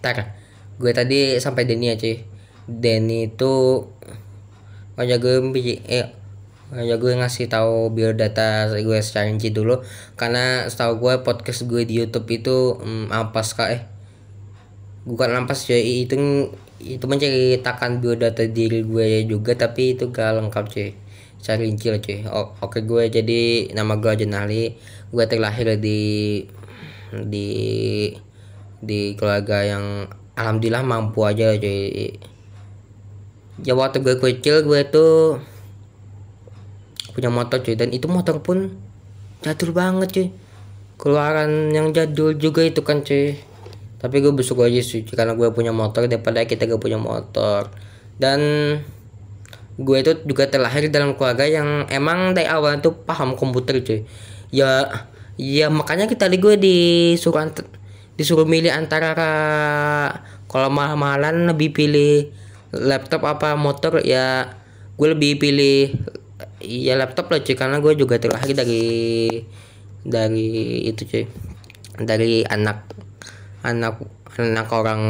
tar 0.01 0.33
gue 0.77 0.91
tadi 0.93 1.37
sampai 1.37 1.69
Denny 1.69 1.93
ya 1.93 1.95
cuy. 1.95 2.25
Denny 2.65 3.29
itu 3.31 3.85
aja 4.97 5.21
gue 5.21 5.33
eh 5.85 6.09
aja 6.67 6.99
gue 6.99 7.11
ngasih 7.15 7.47
tahu 7.47 7.93
biodata 7.93 8.73
gue 8.73 8.99
secara 9.05 9.29
rinci 9.29 9.53
dulu. 9.53 9.85
Karena 10.17 10.65
setahu 10.65 10.97
gue 10.97 11.13
podcast 11.21 11.69
gue 11.69 11.85
di 11.85 12.01
YouTube 12.01 12.27
itu 12.33 12.81
hmm, 12.81 13.13
ampas 13.13 13.53
kak 13.53 13.69
eh. 13.69 13.81
Bukan 15.05 15.29
ampas 15.37 15.69
cuy. 15.69 16.03
Itu 16.09 16.17
itu 16.81 17.05
menceritakan 17.05 18.01
biodata 18.01 18.45
diri 18.49 18.85
gue 18.85 19.25
juga 19.25 19.57
tapi 19.57 19.97
itu 19.97 20.13
gak 20.13 20.37
lengkap 20.37 20.65
cuy 20.69 20.93
cari 21.41 21.69
rinci 21.69 21.87
lah 21.93 22.01
cuy. 22.01 22.25
Oh, 22.27 22.53
oke 22.59 22.83
gue 22.83 23.07
jadi 23.07 23.71
nama 23.73 23.97
gue 23.97 24.13
Jenali 24.17 24.75
gue 25.13 25.25
terlahir 25.29 25.79
di 25.79 26.43
di 27.13 27.47
di 28.77 28.99
keluarga 29.15 29.63
yang 29.63 30.05
alhamdulillah 30.37 30.83
mampu 30.85 31.25
aja 31.25 31.55
cuy. 31.57 32.13
Ya 33.65 33.73
waktu 33.73 34.05
gue 34.05 34.21
kecil 34.21 34.65
gue 34.67 34.81
tuh 34.89 35.41
punya 37.17 37.33
motor 37.33 37.65
cuy. 37.65 37.73
Dan 37.73 37.89
itu 37.89 38.05
motor 38.05 38.45
pun 38.45 38.77
jadul 39.41 39.73
banget 39.73 40.09
cuy. 40.13 40.27
Keluaran 40.97 41.73
yang 41.73 41.89
jadul 41.89 42.37
juga 42.37 42.61
itu 42.61 42.85
kan 42.85 43.01
cuy. 43.01 43.33
Tapi 43.97 44.21
gue 44.21 44.29
bersyukur 44.29 44.69
aja 44.69 44.81
sih 44.85 45.01
karena 45.01 45.33
gue 45.33 45.49
punya 45.49 45.73
motor. 45.73 46.05
Daripada 46.05 46.45
kita 46.45 46.69
gak 46.69 46.77
punya 46.77 47.01
motor. 47.01 47.73
Dan 48.21 48.39
gue 49.77 49.97
itu 50.01 50.11
juga 50.25 50.49
terlahir 50.49 50.89
dalam 50.89 51.13
keluarga 51.13 51.45
yang 51.45 51.85
emang 51.93 52.33
dari 52.33 52.49
awal 52.49 52.81
tuh 52.81 52.97
paham 53.05 53.37
komputer 53.37 53.85
cuy. 53.85 54.01
Ya 54.49 54.89
ya 55.37 55.69
makanya 55.69 56.09
kita 56.09 56.25
di 56.25 56.37
gue 56.41 56.55
disuruh 56.57 57.53
disuruh 58.17 58.49
milih 58.49 58.73
antara 58.73 59.13
kalau 60.49 60.73
mahal-mahalan 60.73 61.53
lebih 61.53 61.77
pilih 61.77 62.33
laptop 62.73 63.21
apa 63.29 63.53
motor 63.53 64.01
ya 64.01 64.57
gue 64.97 65.07
lebih 65.13 65.37
pilih 65.37 65.93
ya 66.65 66.97
laptop 66.97 67.29
lah 67.29 67.45
cuy. 67.45 67.53
Karena 67.53 67.77
gue 67.77 67.93
juga 67.93 68.17
terlahir 68.17 68.57
dari 68.57 69.29
dari 70.01 70.49
itu 70.89 71.05
cuy. 71.05 71.25
Dari 72.01 72.41
anak 72.49 72.89
anak 73.61 74.01
anak 74.41 74.67
orang 74.73 75.01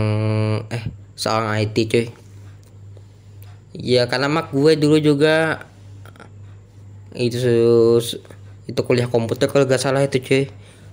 eh 0.68 0.84
seorang 1.16 1.56
IT 1.64 1.78
cuy 1.88 2.27
ya 3.78 4.10
karena 4.10 4.26
mak 4.26 4.50
gue 4.50 4.74
dulu 4.74 4.98
juga 4.98 5.62
itu 7.14 7.38
itu 8.68 8.82
kuliah 8.84 9.08
komputer 9.08 9.48
kalau 9.48 9.70
gak 9.70 9.80
salah 9.82 10.02
itu 10.02 10.18
cuy. 10.20 10.44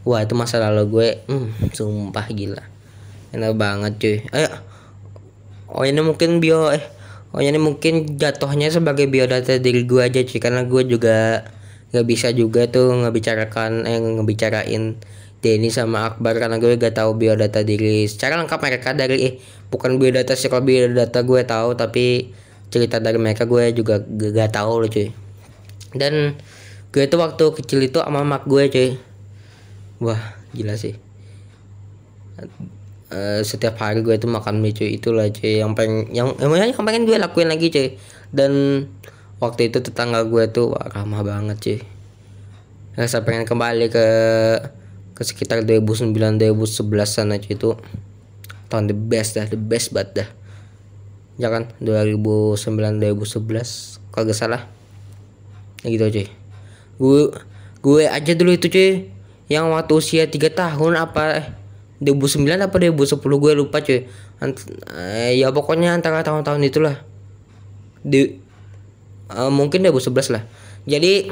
Wah 0.05 0.21
itu 0.21 0.37
masa 0.37 0.61
lalu 0.61 0.83
gue 0.93 1.09
hmm, 1.33 1.73
sumpah 1.73 2.29
gila. 2.29 2.65
Enak 3.33 3.57
banget 3.57 3.93
cuy. 3.97 4.17
Ayo 4.31 4.53
oh 5.75 5.83
ini 5.83 6.01
mungkin 6.05 6.39
bio 6.39 6.71
eh 6.71 6.85
oh 7.35 7.43
ini 7.43 7.59
mungkin 7.59 8.15
jatuhnya 8.15 8.71
sebagai 8.71 9.11
biodata 9.11 9.59
diri 9.59 9.83
gue 9.83 10.05
aja 10.05 10.23
cuy 10.23 10.39
karena 10.39 10.63
gue 10.63 10.83
juga 10.87 11.49
nggak 11.91 12.07
bisa 12.07 12.31
juga 12.31 12.71
tuh 12.71 12.95
ngebicarakan 13.03 13.87
eh 13.89 13.99
ngebicarain 13.99 14.99
Denny 15.45 15.69
sama 15.69 16.09
Akbar 16.09 16.41
karena 16.41 16.57
gue 16.57 16.81
gak 16.81 16.97
tahu 16.97 17.21
biodata 17.21 17.61
diri 17.61 18.09
secara 18.09 18.41
lengkap 18.41 18.65
mereka 18.65 18.97
dari 18.97 19.17
eh 19.21 19.33
bukan 19.69 20.01
biodata 20.01 20.33
sih 20.33 20.49
kalau 20.49 20.65
biodata 20.65 21.21
gue 21.21 21.41
tahu 21.45 21.77
tapi 21.77 22.33
cerita 22.75 22.99
dari 22.99 23.15
mereka 23.23 23.47
gue 23.47 23.71
juga 23.71 24.03
gak, 24.03 24.51
tahu 24.51 24.83
loh 24.83 24.91
cuy. 24.91 25.15
Dan 25.95 26.35
gue 26.91 27.05
tuh 27.07 27.23
waktu 27.23 27.45
kecil 27.63 27.87
itu 27.87 28.03
sama 28.03 28.27
mak 28.27 28.51
gue 28.51 28.67
cuy. 28.67 28.91
Wah 30.03 30.19
gila 30.51 30.75
sih. 30.75 30.99
Uh, 33.15 33.47
setiap 33.47 33.79
hari 33.79 34.03
gue 34.03 34.19
tuh 34.19 34.27
makan 34.27 34.59
mie 34.59 34.75
cuy. 34.75 34.99
Itulah 34.99 35.31
cuy 35.31 35.63
yang 35.63 35.79
pengen 35.79 36.11
yang 36.11 36.35
emangnya 36.43 36.75
yang 36.75 36.83
pengen 36.83 37.07
gue 37.07 37.15
lakuin 37.15 37.47
lagi 37.47 37.71
cuy. 37.71 37.95
Dan 38.35 38.53
waktu 39.39 39.71
itu 39.71 39.79
tetangga 39.79 40.27
gue 40.27 40.51
tuh 40.51 40.75
wah, 40.75 40.91
ramah 40.91 41.23
banget 41.23 41.57
cuy. 41.63 41.79
Rasa 42.99 43.23
pengen 43.23 43.47
kembali 43.47 43.87
ke 43.87 44.07
ke 45.15 45.23
sekitar 45.23 45.63
2009 45.63 46.11
2011 46.11 46.91
sana 47.07 47.39
itu. 47.39 47.79
Tahun 48.67 48.91
the 48.91 48.99
best 48.99 49.39
dah 49.39 49.47
the 49.47 49.55
best 49.55 49.95
banget 49.95 50.27
dah 50.27 50.29
ya 51.41 51.49
kan? 51.51 51.71
2009 51.83 53.03
2011 53.03 54.05
kalau 54.15 54.25
gak 54.31 54.39
salah. 54.39 54.63
Ya 55.83 55.89
gitu 55.93 56.05
cuy. 56.11 56.27
Gue 56.99 57.21
gue 57.85 58.03
aja 58.07 58.33
dulu 58.35 58.55
itu 58.55 58.71
cuy. 58.71 59.11
Yang 59.51 59.65
waktu 59.77 59.93
usia 59.93 60.25
3 60.25 60.41
tahun 60.55 60.93
apa 60.97 61.23
eh 61.37 61.47
2009 62.01 62.47
apa 62.59 62.77
2010 62.81 63.21
gue 63.21 63.53
lupa 63.55 63.83
cuy. 63.83 64.07
Ant 64.43 64.57
eh, 64.95 65.39
ya 65.39 65.51
pokoknya 65.51 65.95
antara 65.95 66.23
tahun-tahun 66.23 66.63
itulah. 66.65 66.97
Di 68.05 68.41
uh, 69.31 69.51
mungkin 69.51 69.85
2011 69.85 70.35
lah. 70.35 70.43
Jadi 70.87 71.29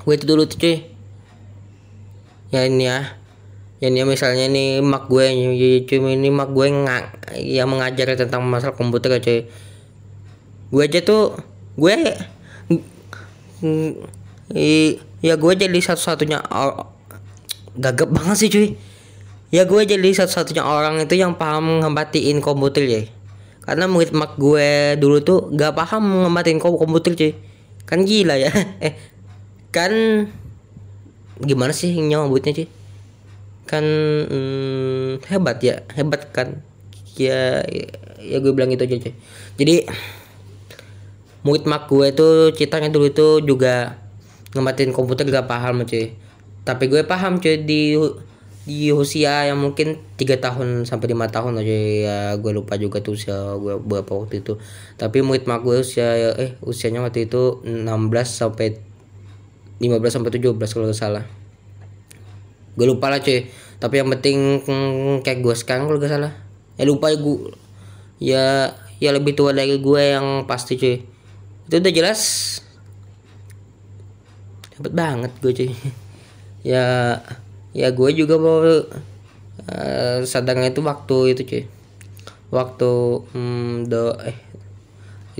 gue 0.00 0.14
itu 0.14 0.24
dulu 0.24 0.46
tuh 0.46 0.58
cuy. 0.58 0.76
Ya 2.50 2.66
ini 2.66 2.90
ya 2.90 3.19
ya 3.80 3.88
ini 3.88 4.04
ya 4.04 4.04
misalnya 4.04 4.44
ini 4.44 4.84
mak 4.84 5.08
gue 5.08 5.24
cuma 5.88 6.12
ini 6.12 6.28
mak 6.28 6.52
gue 6.52 6.66
nggak 6.68 7.04
yang 7.40 7.72
mengajar 7.72 8.12
tentang 8.12 8.44
masalah 8.44 8.76
komputer 8.76 9.16
ya, 9.16 9.20
cuy. 9.24 9.40
Gue 10.70 10.82
aja 10.84 11.00
tuh 11.00 11.40
gue 11.80 11.94
ya 15.24 15.34
gue 15.40 15.52
jadi 15.56 15.78
satu-satunya 15.80 16.44
gagap 17.80 18.08
banget 18.12 18.36
sih 18.36 18.50
cuy. 18.52 18.68
Ya 19.50 19.64
gue 19.64 19.80
jadi 19.82 20.08
satu-satunya 20.12 20.60
orang 20.60 21.00
itu 21.00 21.16
yang 21.16 21.34
paham 21.40 21.80
ngebatiin 21.80 22.38
komputer 22.44 22.84
ya 22.86 23.02
karena 23.64 23.86
murid 23.88 24.12
mak 24.12 24.36
gue 24.40 24.98
dulu 24.98 25.20
tuh 25.24 25.52
gak 25.56 25.72
paham 25.72 26.28
ngebatiin 26.28 26.60
komputer 26.60 27.16
cuy. 27.16 27.32
Kan 27.88 28.04
gila 28.04 28.36
ya. 28.36 28.52
Eh 28.86 28.94
kan 29.70 29.92
gimana 31.40 31.72
sih 31.72 31.94
nyambutnya 31.96 32.52
sih 32.52 32.68
kan 33.70 33.86
hmm, 34.26 35.22
hebat 35.30 35.62
ya 35.62 35.86
hebat 35.94 36.34
kan. 36.34 36.58
Ya 37.14 37.62
ya 38.18 38.36
gue 38.42 38.50
bilang 38.50 38.74
itu 38.74 38.82
aja 38.82 38.98
cuy. 38.98 39.14
Jadi 39.54 39.74
murid 41.46 41.64
mak 41.70 41.86
gue 41.86 42.10
itu 42.10 42.28
ceritanya 42.58 42.90
dulu 42.90 43.06
itu 43.08 43.28
juga 43.46 44.02
ngematin 44.52 44.90
komputer 44.90 45.30
gak 45.30 45.46
paham 45.46 45.86
cuy. 45.86 46.18
Tapi 46.66 46.84
gue 46.90 47.06
paham 47.06 47.38
cuy 47.38 47.62
di 47.62 47.94
di 48.66 48.92
usia 48.92 49.48
yang 49.48 49.56
mungkin 49.56 49.96
tiga 50.20 50.36
tahun 50.36 50.84
sampai 50.84 51.16
lima 51.16 51.32
tahun 51.32 51.64
aja 51.64 51.76
ya 52.04 52.18
gue 52.36 52.52
lupa 52.52 52.76
juga 52.76 53.00
tuh 53.00 53.14
usia 53.14 53.54
gue 53.56 53.78
berapa 53.78 54.10
waktu 54.10 54.42
itu. 54.42 54.58
Tapi 54.98 55.22
murid 55.22 55.46
mak 55.46 55.62
gue 55.62 55.78
usia 55.80 56.34
eh 56.34 56.58
usianya 56.66 57.06
waktu 57.06 57.30
itu 57.30 57.62
16 57.62 57.86
sampai 58.26 58.82
15 59.80 60.12
sampai 60.12 60.30
17 60.36 60.58
kalau 60.58 60.90
gak 60.90 60.98
salah 60.98 61.39
gue 62.74 62.86
lupa 62.86 63.10
lah 63.10 63.20
cuy. 63.22 63.48
Tapi 63.80 63.94
yang 63.96 64.08
penting 64.12 64.38
hmm, 64.62 65.24
kayak 65.24 65.40
gue 65.40 65.54
sekarang 65.56 65.88
kalau 65.88 65.98
gak 65.98 66.12
salah. 66.12 66.32
Ya 66.76 66.84
lupa 66.86 67.10
ya 67.12 67.18
gue 67.18 67.38
ya 68.20 68.44
ya 69.00 69.10
lebih 69.16 69.32
tua 69.32 69.56
dari 69.56 69.80
gue 69.80 70.02
yang 70.02 70.44
pasti 70.44 70.76
cuy. 70.76 71.02
Itu 71.66 71.80
udah 71.80 71.92
jelas. 71.94 72.20
Hebat 74.76 74.92
banget 74.94 75.32
gue 75.40 75.52
cuy. 75.54 75.70
Ya 76.60 77.16
ya 77.72 77.88
gue 77.88 78.10
juga 78.12 78.36
mau 78.36 78.60
uh, 78.60 78.84
sadarnya 80.28 80.76
itu 80.76 80.84
waktu 80.84 81.32
itu 81.32 81.42
cuy. 81.48 81.64
Waktu 82.52 82.90
hmm, 83.32 83.88
do 83.88 84.12
eh 84.20 84.36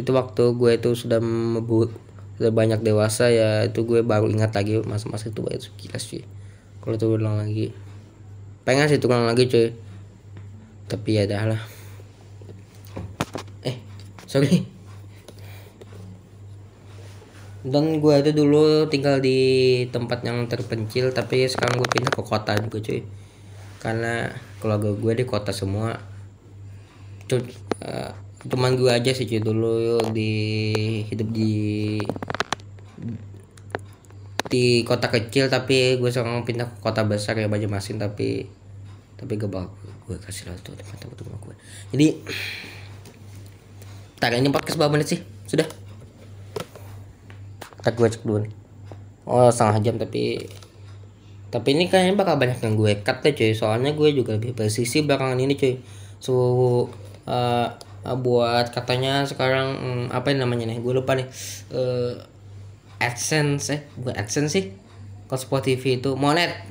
itu 0.00 0.10
waktu 0.16 0.56
gue 0.56 0.70
itu 0.80 0.90
sudah 0.96 1.20
mebut 1.20 1.92
udah 2.40 2.52
banyak 2.56 2.80
dewasa 2.80 3.28
ya 3.28 3.68
itu 3.68 3.84
gue 3.84 4.00
baru 4.00 4.24
ingat 4.32 4.56
lagi 4.56 4.80
masa-masa 4.88 5.28
itu 5.28 5.44
itu 5.52 5.68
jelas 5.76 6.08
cuy 6.08 6.24
kalau 6.80 6.96
itu 6.96 7.06
ulang 7.06 7.36
lagi. 7.40 7.66
Pengen 8.64 8.88
sih 8.88 9.00
ulang 9.00 9.28
lagi 9.28 9.48
cuy. 9.48 9.68
Tapi 10.88 11.10
ya 11.16 11.24
dah 11.28 11.44
lah. 11.54 11.62
Sorry. 14.30 14.62
Dan 17.66 17.98
gue 17.98 18.14
itu 18.14 18.30
dulu 18.30 18.86
tinggal 18.86 19.18
di 19.18 19.38
tempat 19.90 20.22
yang 20.22 20.46
terpencil 20.46 21.10
tapi 21.10 21.50
sekarang 21.50 21.82
gue 21.82 21.88
pindah 21.90 22.14
ke 22.14 22.22
kota 22.22 22.54
juga 22.62 22.78
cuy. 22.78 23.02
Karena 23.82 24.30
keluarga 24.62 24.94
gue 24.94 25.12
di 25.18 25.24
kota 25.26 25.50
semua. 25.50 25.98
Tuh 27.26 27.42
uh, 27.82 28.14
teman 28.46 28.78
gue 28.78 28.86
aja 28.86 29.10
sih 29.10 29.26
cuy 29.26 29.42
dulu 29.42 29.98
di 30.14 30.32
hidup 31.10 31.28
di 31.34 31.52
di 34.50 34.82
kota 34.82 35.06
kecil 35.06 35.46
tapi 35.46 35.94
gue 35.96 36.10
sekarang 36.10 36.42
pindah 36.42 36.66
ke 36.66 36.76
kota 36.82 37.06
besar 37.06 37.38
ya 37.38 37.46
Banjarmasin 37.46 38.02
tapi 38.02 38.50
tapi 39.14 39.32
gue 39.38 39.46
bakal 39.46 39.70
gue 40.10 40.18
kasih 40.18 40.50
lah 40.50 40.58
tuh 40.58 40.74
teman-teman 40.74 41.38
gue 41.38 41.54
jadi 41.94 42.06
ini 44.28 44.52
podcast 44.52 44.76
berapa 44.76 44.92
menit 44.92 45.08
sih? 45.16 45.20
Sudah? 45.48 45.64
Tak 47.80 47.96
gue 47.96 48.04
cek 48.04 48.20
dulu 48.20 48.44
nih. 48.44 48.52
Oh 49.24 49.48
setengah 49.48 49.80
jam 49.80 49.96
tapi 49.96 50.44
tapi 51.50 51.68
ini 51.74 51.88
kayaknya 51.88 52.14
bakal 52.20 52.36
banyak 52.36 52.60
yang 52.60 52.76
gue 52.76 53.00
cut 53.00 53.24
deh 53.24 53.32
cuy. 53.32 53.56
Soalnya 53.56 53.96
gue 53.96 54.12
juga 54.12 54.36
lebih 54.36 54.52
presisi 54.52 55.00
belakangan 55.00 55.40
ini 55.40 55.56
cuy. 55.56 55.80
So 56.20 56.34
uh, 57.24 57.68
buat 58.20 58.68
katanya 58.76 59.24
sekarang 59.24 59.68
um, 59.80 60.04
apa 60.12 60.36
yang 60.36 60.44
namanya 60.44 60.68
nih? 60.68 60.84
Gue 60.84 60.92
lupa 61.00 61.16
nih. 61.16 61.24
Uh, 61.72 62.20
adsense 63.00 63.72
eh 63.72 63.80
bukan 63.98 64.14
adsense 64.20 64.52
sih. 64.52 64.66
Kalau 65.26 65.40
Spotify 65.40 65.98
itu 65.98 66.14
monet 66.18 66.68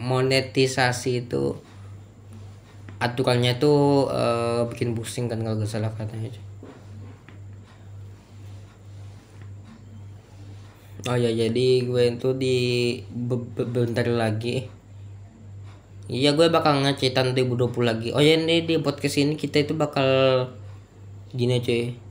monetisasi 0.00 1.28
itu 1.28 1.56
aturannya 2.98 3.62
tuh 3.62 4.10
uh, 4.10 4.66
bikin 4.66 4.96
pusing 4.98 5.30
kan 5.30 5.38
kalau 5.38 5.62
gak 5.62 5.70
salah 5.70 5.92
katanya 5.94 6.34
oh 11.08 11.16
ya 11.16 11.30
jadi 11.32 11.66
gue 11.88 12.02
itu 12.04 12.28
di 12.36 12.56
bentar 13.56 14.04
lagi. 14.12 14.68
Iya 16.08 16.32
gue 16.32 16.48
bakal 16.48 16.84
ngecek 16.84 17.12
tahun 17.12 17.36
2020 17.36 17.84
lagi. 17.84 18.08
Oh 18.16 18.20
ya 18.24 18.36
ini 18.36 18.64
di 18.64 18.80
podcast 18.80 19.20
ini 19.20 19.36
kita 19.36 19.64
itu 19.64 19.76
bakal 19.76 20.08
gini 21.32 21.60
cuy 21.60 22.07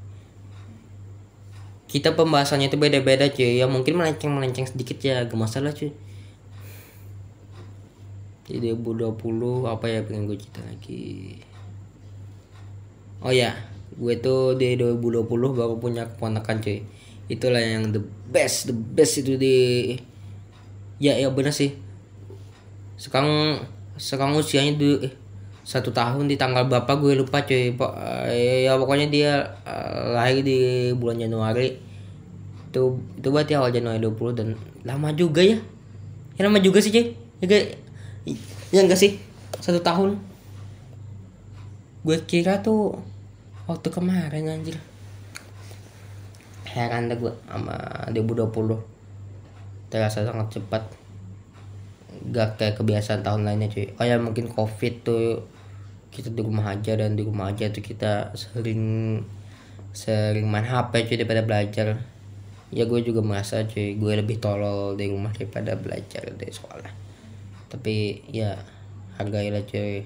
kita 1.98 2.14
pembahasannya 2.14 2.70
itu 2.70 2.78
beda-beda 2.78 3.26
cuy. 3.34 3.58
Ya 3.58 3.66
mungkin 3.66 3.98
melenceng 3.98 4.30
melenceng 4.30 4.70
sedikit 4.70 5.02
ya 5.02 5.26
gak 5.26 5.34
masalah 5.34 5.74
cuy. 5.74 5.90
Jadi 8.46 8.78
2020 8.78 9.66
apa 9.66 9.86
ya 9.90 10.06
pengen 10.06 10.30
gue 10.30 10.38
cerita 10.38 10.62
lagi. 10.62 11.42
Oh 13.26 13.34
ya. 13.34 13.58
Gue 13.98 14.14
tuh 14.22 14.54
di 14.54 14.78
2020 14.78 15.26
baru 15.58 15.74
punya 15.82 16.06
keponakan 16.06 16.62
cuy. 16.62 16.86
Itulah 17.34 17.60
yang 17.66 17.90
the 17.90 18.00
best 18.30 18.70
the 18.70 18.78
best 18.78 19.18
itu 19.26 19.34
di 19.34 19.58
ya 21.02 21.18
ya 21.18 21.34
benar 21.34 21.50
sih. 21.50 21.74
Sekarang 22.94 23.58
sekarang 23.98 24.38
usianya 24.38 24.78
di 24.78 25.02
eh, 25.02 25.14
satu 25.66 25.90
tahun 25.90 26.30
di 26.30 26.38
tanggal 26.38 26.70
berapa 26.70 26.94
gue 27.02 27.18
lupa 27.18 27.42
cuy. 27.42 27.74
Eh, 28.30 28.70
ya 28.70 28.78
pokoknya 28.78 29.10
dia 29.10 29.32
uh, 29.66 30.14
lahir 30.14 30.46
di 30.46 30.94
bulan 30.94 31.18
Januari 31.18 31.87
itu 32.68 33.00
itu 33.16 33.28
berarti 33.32 33.56
awal 33.56 33.72
Januari 33.72 34.04
20 34.04 34.38
dan 34.38 34.48
lama 34.84 35.10
juga 35.16 35.40
ya. 35.40 35.58
Ya 36.36 36.42
lama 36.46 36.60
juga 36.60 36.84
sih 36.84 36.92
cuy 36.92 37.16
ya 37.42 37.58
ya 38.76 38.80
enggak 38.84 39.00
sih? 39.00 39.16
Satu 39.64 39.80
tahun. 39.80 40.20
Gue 42.04 42.18
kira 42.28 42.60
tuh 42.60 43.00
waktu 43.66 43.88
kemarin 43.88 44.52
anjir. 44.52 44.76
Heran 46.68 47.08
deh 47.10 47.18
gue 47.18 47.34
sama 47.48 47.76
2020 48.12 48.52
terasa 49.88 50.28
sangat 50.28 50.60
cepat. 50.60 50.84
Gak 52.28 52.60
kayak 52.60 52.76
kebiasaan 52.84 53.24
tahun 53.24 53.48
lainnya 53.48 53.72
cuy. 53.72 53.88
Oh 53.96 54.04
ya 54.04 54.20
mungkin 54.20 54.52
covid 54.52 54.94
tuh 55.08 55.48
kita 56.12 56.34
di 56.34 56.42
rumah 56.44 56.76
aja 56.76 56.98
dan 56.98 57.16
di 57.16 57.24
rumah 57.24 57.54
aja 57.54 57.70
tuh 57.70 57.84
kita 57.84 58.34
sering 58.34 59.22
sering 59.94 60.46
main 60.50 60.66
HP 60.66 61.10
cuy 61.10 61.18
daripada 61.18 61.42
belajar 61.46 61.98
ya 62.68 62.84
gue 62.84 63.00
juga 63.00 63.24
merasa 63.24 63.64
cuy 63.64 63.96
gue 63.96 64.14
lebih 64.20 64.44
tolol 64.44 65.00
di 65.00 65.08
rumah 65.08 65.32
daripada 65.32 65.80
belajar 65.80 66.28
di 66.36 66.48
sekolah. 66.52 66.92
Tapi 67.72 68.28
ya 68.32 68.60
hargailah 69.20 69.64
cuy. 69.68 70.04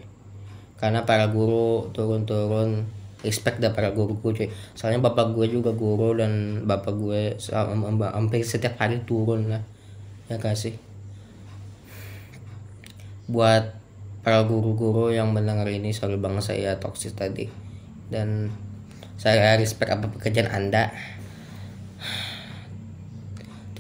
Karena 0.78 1.06
para 1.06 1.30
guru 1.30 1.94
turun-turun 1.94 2.86
respect 3.22 3.62
dah 3.62 3.74
para 3.74 3.94
guru 3.94 4.18
gue 4.18 4.32
cuy. 4.46 4.50
Soalnya 4.78 5.02
bapak 5.02 5.34
gue 5.34 5.50
juga 5.50 5.74
guru 5.74 6.14
dan 6.18 6.64
bapak 6.66 6.94
gue 6.98 7.22
hampir 8.14 8.46
setiap 8.46 8.78
hari 8.78 9.02
turun 9.06 9.50
lah. 9.50 9.64
Ya 10.30 10.38
kasih 10.38 10.78
buat 13.32 13.80
para 14.22 14.44
guru-guru 14.44 15.10
yang 15.10 15.32
mendengar 15.32 15.66
ini 15.72 15.96
sorry 15.96 16.20
banget 16.20 16.46
saya 16.46 16.78
toksis 16.78 17.18
tadi. 17.18 17.50
Dan 18.12 18.52
saya 19.18 19.56
respect 19.58 19.94
apa 19.94 20.10
pekerjaan 20.10 20.50
anda 20.50 20.90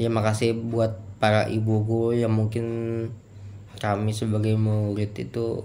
terima 0.01 0.25
kasih 0.25 0.57
buat 0.57 0.97
para 1.21 1.45
ibu 1.45 1.85
guru 1.85 2.17
yang 2.17 2.33
mungkin 2.33 2.65
kami 3.77 4.09
sebagai 4.17 4.57
murid 4.57 5.13
itu 5.13 5.61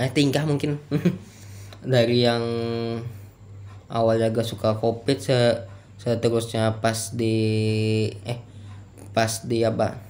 eh 0.00 0.08
tingkah 0.08 0.48
mungkin 0.48 0.80
dari 1.84 2.24
yang 2.24 2.40
awalnya 3.92 4.32
gak 4.32 4.48
suka 4.48 4.80
covid 4.80 5.20
se 5.20 5.68
seterusnya 6.00 6.80
pas 6.80 7.12
di 7.12 7.36
eh 8.24 8.40
pas 9.12 9.44
di 9.44 9.60
apa 9.60 10.00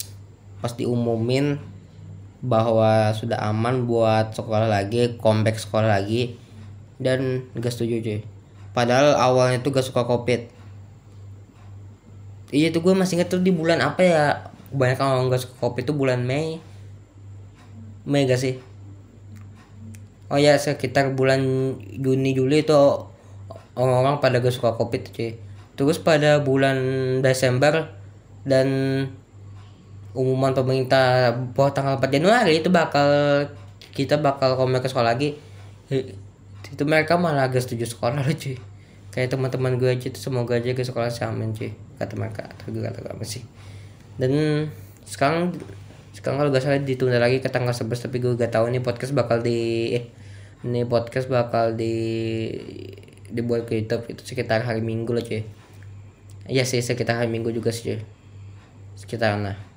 pas 0.62 0.70
diumumin 0.78 1.58
bahwa 2.38 3.10
sudah 3.18 3.42
aman 3.50 3.90
buat 3.90 4.30
sekolah 4.38 4.70
lagi 4.70 5.18
comeback 5.18 5.58
sekolah 5.58 5.90
lagi 5.90 6.38
dan 7.02 7.50
gak 7.58 7.74
setuju 7.74 7.98
cuy. 7.98 8.20
Padahal 8.70 9.18
awalnya 9.18 9.58
tuh 9.58 9.74
gak 9.74 9.82
suka 9.82 10.06
covid 10.06 10.59
iya 12.50 12.68
tuh 12.74 12.82
gue 12.82 12.94
masih 12.94 13.18
inget 13.18 13.30
tuh 13.30 13.42
di 13.42 13.54
bulan 13.54 13.78
apa 13.82 14.00
ya? 14.02 14.24
Banyak 14.70 14.98
orang 15.02 15.30
gak 15.30 15.42
suka 15.42 15.54
covid 15.58 15.86
tuh 15.86 15.96
bulan 15.96 16.22
Mei. 16.22 16.58
Mei 18.06 18.26
gak 18.26 18.38
sih? 18.38 18.58
Oh 20.30 20.38
ya 20.38 20.54
sekitar 20.54 21.14
bulan 21.18 21.42
Juni 21.98 22.34
Juli 22.34 22.62
itu 22.62 22.74
orang-orang 23.74 24.22
pada 24.22 24.38
gak 24.38 24.54
suka 24.54 24.74
kopi 24.78 25.02
tuh 25.02 25.12
cuy. 25.14 25.30
Terus 25.74 25.98
pada 25.98 26.38
bulan 26.44 26.76
Desember 27.24 27.88
dan 28.44 28.68
umuman 30.14 30.50
pemerintah 30.54 31.34
bahwa 31.54 31.70
tanggal 31.70 31.94
4 32.02 32.10
Januari 32.10 32.58
itu 32.58 32.68
bakal 32.70 33.08
kita 33.94 34.18
bakal 34.18 34.58
komen 34.58 34.82
ke 34.82 34.90
sekolah 34.90 35.14
lagi 35.14 35.38
itu 36.70 36.82
mereka 36.86 37.18
malah 37.18 37.50
agak 37.50 37.62
setuju 37.62 37.86
sekolah 37.86 38.22
loh 38.22 38.36
cuy 38.42 38.58
kayak 39.10 39.34
teman-teman 39.34 39.78
gue 39.78 39.90
aja 39.90 40.06
tuh 40.10 40.22
semoga 40.22 40.58
aja 40.58 40.70
ke 40.74 40.82
sekolah 40.82 41.10
sama 41.10 41.50
cuy 41.50 41.74
kata 41.98 42.14
mereka 42.14 42.46
atau 42.46 42.70
gue 42.70 42.82
kata 42.82 43.02
apa 43.06 43.24
sih 43.26 43.42
dan 44.16 44.32
sekarang 45.02 45.54
sekarang 46.14 46.42
kalau 46.42 46.50
gak 46.50 46.62
salah 46.62 46.82
ditunda 46.82 47.18
lagi 47.18 47.38
ke 47.38 47.48
tanggal 47.50 47.74
11 47.74 47.86
tapi 48.10 48.16
gue 48.18 48.32
gak 48.34 48.52
tahu 48.54 48.70
ini 48.70 48.82
podcast 48.82 49.14
bakal 49.14 49.42
di 49.42 49.94
eh, 49.94 50.04
ini 50.66 50.84
podcast 50.84 51.30
bakal 51.30 51.74
di 51.78 51.94
dibuat 53.30 53.64
ke 53.64 53.78
YouTube 53.78 54.10
itu 54.10 54.22
sekitar 54.26 54.66
hari 54.66 54.82
Minggu 54.82 55.14
lah 55.14 55.22
cuy. 55.22 55.46
Iya 56.50 56.66
sih 56.66 56.82
sekitar 56.82 57.22
hari 57.22 57.30
Minggu 57.30 57.54
juga 57.54 57.70
sih 57.70 57.94
cuy. 57.94 58.00
Sekitar 58.98 59.38
nah 59.38 59.69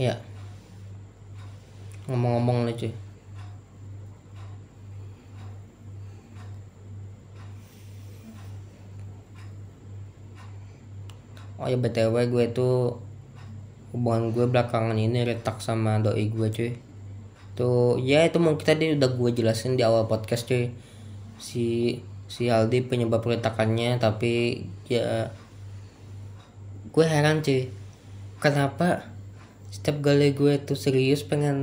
ya 0.00 0.16
ngomong-ngomong 2.08 2.64
nih 2.64 2.74
cuy. 2.80 2.92
Oh 11.60 11.68
ya 11.68 11.76
btw 11.76 12.16
gue 12.32 12.44
tuh 12.56 12.96
hubungan 13.92 14.32
gue 14.32 14.48
belakangan 14.48 14.96
ini 14.96 15.28
retak 15.28 15.60
sama 15.60 16.00
doi 16.00 16.32
gue 16.32 16.48
cuy. 16.48 16.72
Tuh 17.52 18.00
ya 18.00 18.24
itu 18.24 18.40
mungkin 18.40 18.64
tadi 18.64 18.96
udah 18.96 19.10
gue 19.12 19.30
jelasin 19.36 19.76
di 19.76 19.84
awal 19.84 20.08
podcast 20.08 20.48
cuy. 20.48 20.72
Si 21.36 22.00
si 22.24 22.48
Aldi 22.48 22.88
penyebab 22.88 23.20
retakannya 23.20 24.00
tapi 24.00 24.64
ya 24.88 25.28
gue 26.88 27.04
heran 27.04 27.44
cuy. 27.44 27.68
Kenapa 28.40 29.09
setiap 29.70 30.02
kali 30.02 30.34
gue 30.34 30.58
tuh 30.66 30.74
serius 30.74 31.22
pengen 31.22 31.58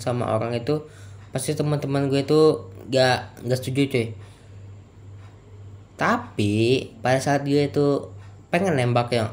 sama 0.00 0.32
orang 0.32 0.56
itu 0.56 0.88
pasti 1.36 1.52
teman-teman 1.52 2.08
gue 2.08 2.24
tuh 2.24 2.72
gak 2.88 3.44
gak 3.44 3.58
setuju 3.60 3.82
cuy. 3.92 4.06
Tapi 6.00 6.54
pada 7.04 7.20
saat 7.20 7.44
dia 7.44 7.68
itu 7.68 8.08
pengen 8.48 8.80
nembak 8.80 9.12
yang 9.12 9.28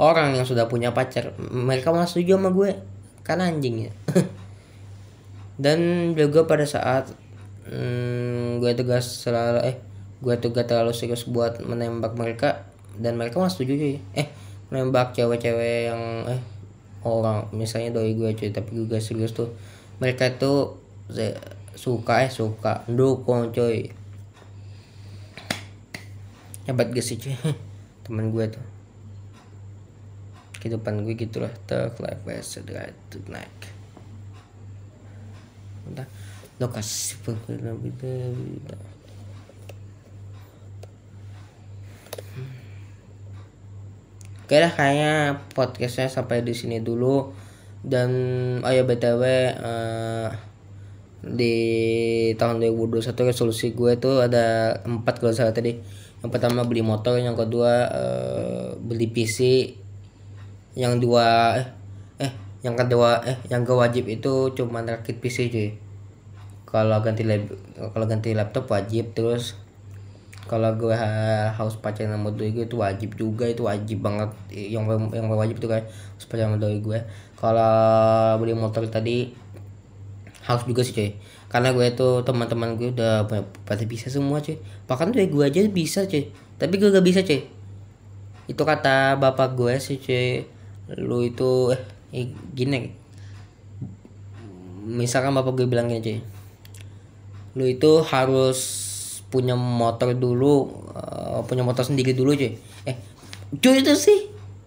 orang 0.00 0.32
yang 0.32 0.48
sudah 0.48 0.64
punya 0.68 0.96
pacar 0.96 1.36
mereka 1.38 1.92
malah 1.92 2.08
setuju 2.08 2.40
sama 2.40 2.50
gue. 2.56 2.72
Kan 3.20 3.44
anjing 3.44 3.88
ya. 3.88 3.92
Dan 5.62 6.12
juga 6.16 6.48
pada 6.48 6.64
saat 6.64 7.12
hmm, 7.68 8.64
gue 8.64 8.72
tugas 8.80 9.04
selalu 9.04 9.60
eh 9.68 9.76
gue 10.24 10.34
tuh 10.40 10.56
gak 10.56 10.72
terlalu 10.72 10.96
serius 10.96 11.28
buat 11.28 11.60
menembak 11.62 12.16
mereka 12.16 12.64
dan 12.98 13.14
mereka 13.20 13.38
malah 13.38 13.52
setuju 13.52 13.76
cuy. 13.76 13.96
Eh 14.16 14.26
menembak 14.72 15.12
cewek-cewek 15.12 15.92
yang 15.92 16.02
eh 16.32 16.57
orang 17.08 17.48
misalnya 17.56 17.98
doi 17.98 18.12
gue 18.12 18.30
cuy 18.36 18.52
tapi 18.52 18.84
gue 18.84 19.00
serius 19.00 19.32
tuh. 19.32 19.52
Mereka 19.98 20.38
itu 20.38 20.78
suka 21.74 22.28
eh 22.28 22.30
suka. 22.30 22.84
Dukung 22.86 23.50
cuy. 23.50 23.90
Hebat 26.68 26.92
gak 26.92 27.04
sih 27.04 27.16
cuy? 27.16 27.34
Teman 28.04 28.30
gue 28.30 28.44
tuh. 28.52 28.64
Kehidupan 30.58 31.06
gue 31.06 31.14
gitulah 31.16 31.54
talk 31.64 31.96
life 32.02 32.22
right 32.26 32.98
to 33.08 33.22
night 33.30 33.78
udah. 35.88 36.06
Lokasi 36.58 37.16
pengguna 37.22 37.72
Oke 44.48 44.64
lah 44.64 44.72
kayaknya 44.72 45.44
podcastnya 45.52 46.08
sampai 46.08 46.40
di 46.40 46.56
sini 46.56 46.80
dulu. 46.80 47.36
Dan 47.84 48.08
oh 48.64 48.72
ya 48.72 48.80
btw 48.88 49.20
uh, 49.60 50.32
di 51.20 51.56
tahun 52.32 52.64
2021 52.64 53.28
resolusi 53.28 53.76
gue 53.76 54.00
tuh 54.00 54.24
ada 54.24 54.72
empat 54.88 55.20
kalau 55.20 55.36
salah 55.36 55.52
tadi. 55.52 55.76
Yang 56.24 56.30
pertama 56.32 56.64
beli 56.64 56.80
motor 56.80 57.20
yang 57.20 57.36
kedua 57.36 57.92
uh, 57.92 58.72
beli 58.80 59.12
PC 59.12 59.68
yang 60.80 60.96
dua 60.96 61.52
eh, 61.60 61.68
eh 62.24 62.32
yang 62.64 62.72
kedua 62.72 63.20
eh 63.28 63.36
yang 63.52 63.68
gak 63.68 63.76
wajib 63.76 64.08
itu 64.08 64.56
cuma 64.56 64.80
rakit 64.80 65.20
PC 65.20 65.52
cuy. 65.52 65.76
Kalau 66.64 67.04
ganti 67.04 67.20
kalau 67.76 68.08
ganti 68.08 68.32
laptop 68.32 68.64
wajib 68.72 69.12
terus 69.12 69.60
kalau 70.48 70.72
gue 70.80 70.96
harus 71.52 71.76
pacaran 71.76 72.16
sama 72.16 72.32
doi 72.32 72.50
gue 72.56 72.64
itu 72.64 72.80
wajib 72.80 73.14
juga 73.20 73.44
itu 73.44 73.68
wajib 73.68 74.00
banget. 74.00 74.32
Yang 74.50 75.12
yang 75.12 75.28
wajib 75.28 75.60
itu 75.60 75.68
kayak 75.68 75.86
harus 75.92 76.26
pacaran 76.26 76.56
sama 76.56 76.58
doi 76.58 76.80
gue. 76.80 76.98
Kalau 77.36 77.76
beli 78.40 78.56
motor 78.56 78.82
tadi 78.88 79.30
harus 80.48 80.64
juga 80.64 80.80
sih 80.80 80.96
cuy. 80.96 81.10
Karena 81.52 81.76
gue 81.76 81.84
itu 81.84 82.24
teman-teman 82.24 82.80
gue 82.80 82.96
udah 82.96 83.28
pada 83.68 83.84
bisa 83.84 84.08
semua 84.08 84.40
cuy. 84.40 84.56
Bahkan 84.88 85.12
tuh 85.12 85.20
gue 85.20 85.44
aja 85.44 85.60
bisa 85.68 86.08
cuy. 86.08 86.32
Tapi 86.56 86.74
gue 86.80 86.88
gak 86.88 87.04
bisa 87.04 87.20
cuy. 87.20 87.44
Itu 88.48 88.64
kata 88.64 89.20
bapak 89.20 89.52
gue 89.52 89.76
sih 89.76 90.00
cuy. 90.00 90.48
Lu 90.96 91.20
itu 91.20 91.76
eh 92.16 92.32
gini. 92.56 92.96
Misalkan 94.88 95.36
bapak 95.36 95.52
gue 95.52 95.68
bilang 95.68 95.92
gini 95.92 96.00
cuy. 96.00 96.18
Lu 97.60 97.68
itu 97.68 98.00
harus 98.08 98.87
punya 99.28 99.54
motor 99.54 100.16
dulu 100.16 100.84
uh, 100.96 101.44
punya 101.44 101.60
motor 101.64 101.84
sendiri 101.84 102.16
dulu 102.16 102.32
cuy. 102.32 102.56
Eh 102.88 102.96
cuy 103.60 103.84
itu 103.84 103.92
sih 103.96 104.18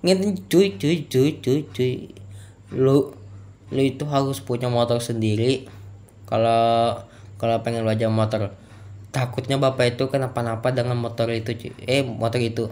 ngerti 0.05 0.45
cuy 0.49 0.68
cuy 0.78 0.95
cuy 1.09 1.30
cuy 1.41 1.59
cuy. 1.70 1.93
Lu 2.74 3.14
lu 3.72 3.82
itu 3.82 4.03
harus 4.05 4.39
punya 4.41 4.70
motor 4.70 5.01
sendiri. 5.01 5.66
Kalau 6.30 7.01
kalau 7.41 7.57
pengen 7.66 7.84
belajar 7.84 8.07
motor 8.14 8.53
takutnya 9.12 9.59
bapak 9.59 9.97
itu 9.97 10.07
kenapa-napa 10.07 10.72
dengan 10.72 10.97
motor 10.97 11.30
itu 11.34 11.57
cuy. 11.57 11.72
Eh 11.89 12.05
motor 12.05 12.41
itu. 12.41 12.66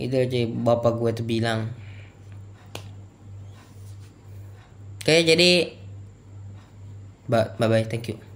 Itu 0.00 0.16
cuy 0.16 0.44
bapak 0.48 0.92
gue 0.96 1.10
tuh 1.12 1.26
bilang. 1.28 1.72
Oke 5.08 5.24
jadi 5.24 5.78
bye 7.28 7.48
bye 7.56 7.84
thank 7.84 8.08
you 8.08 8.27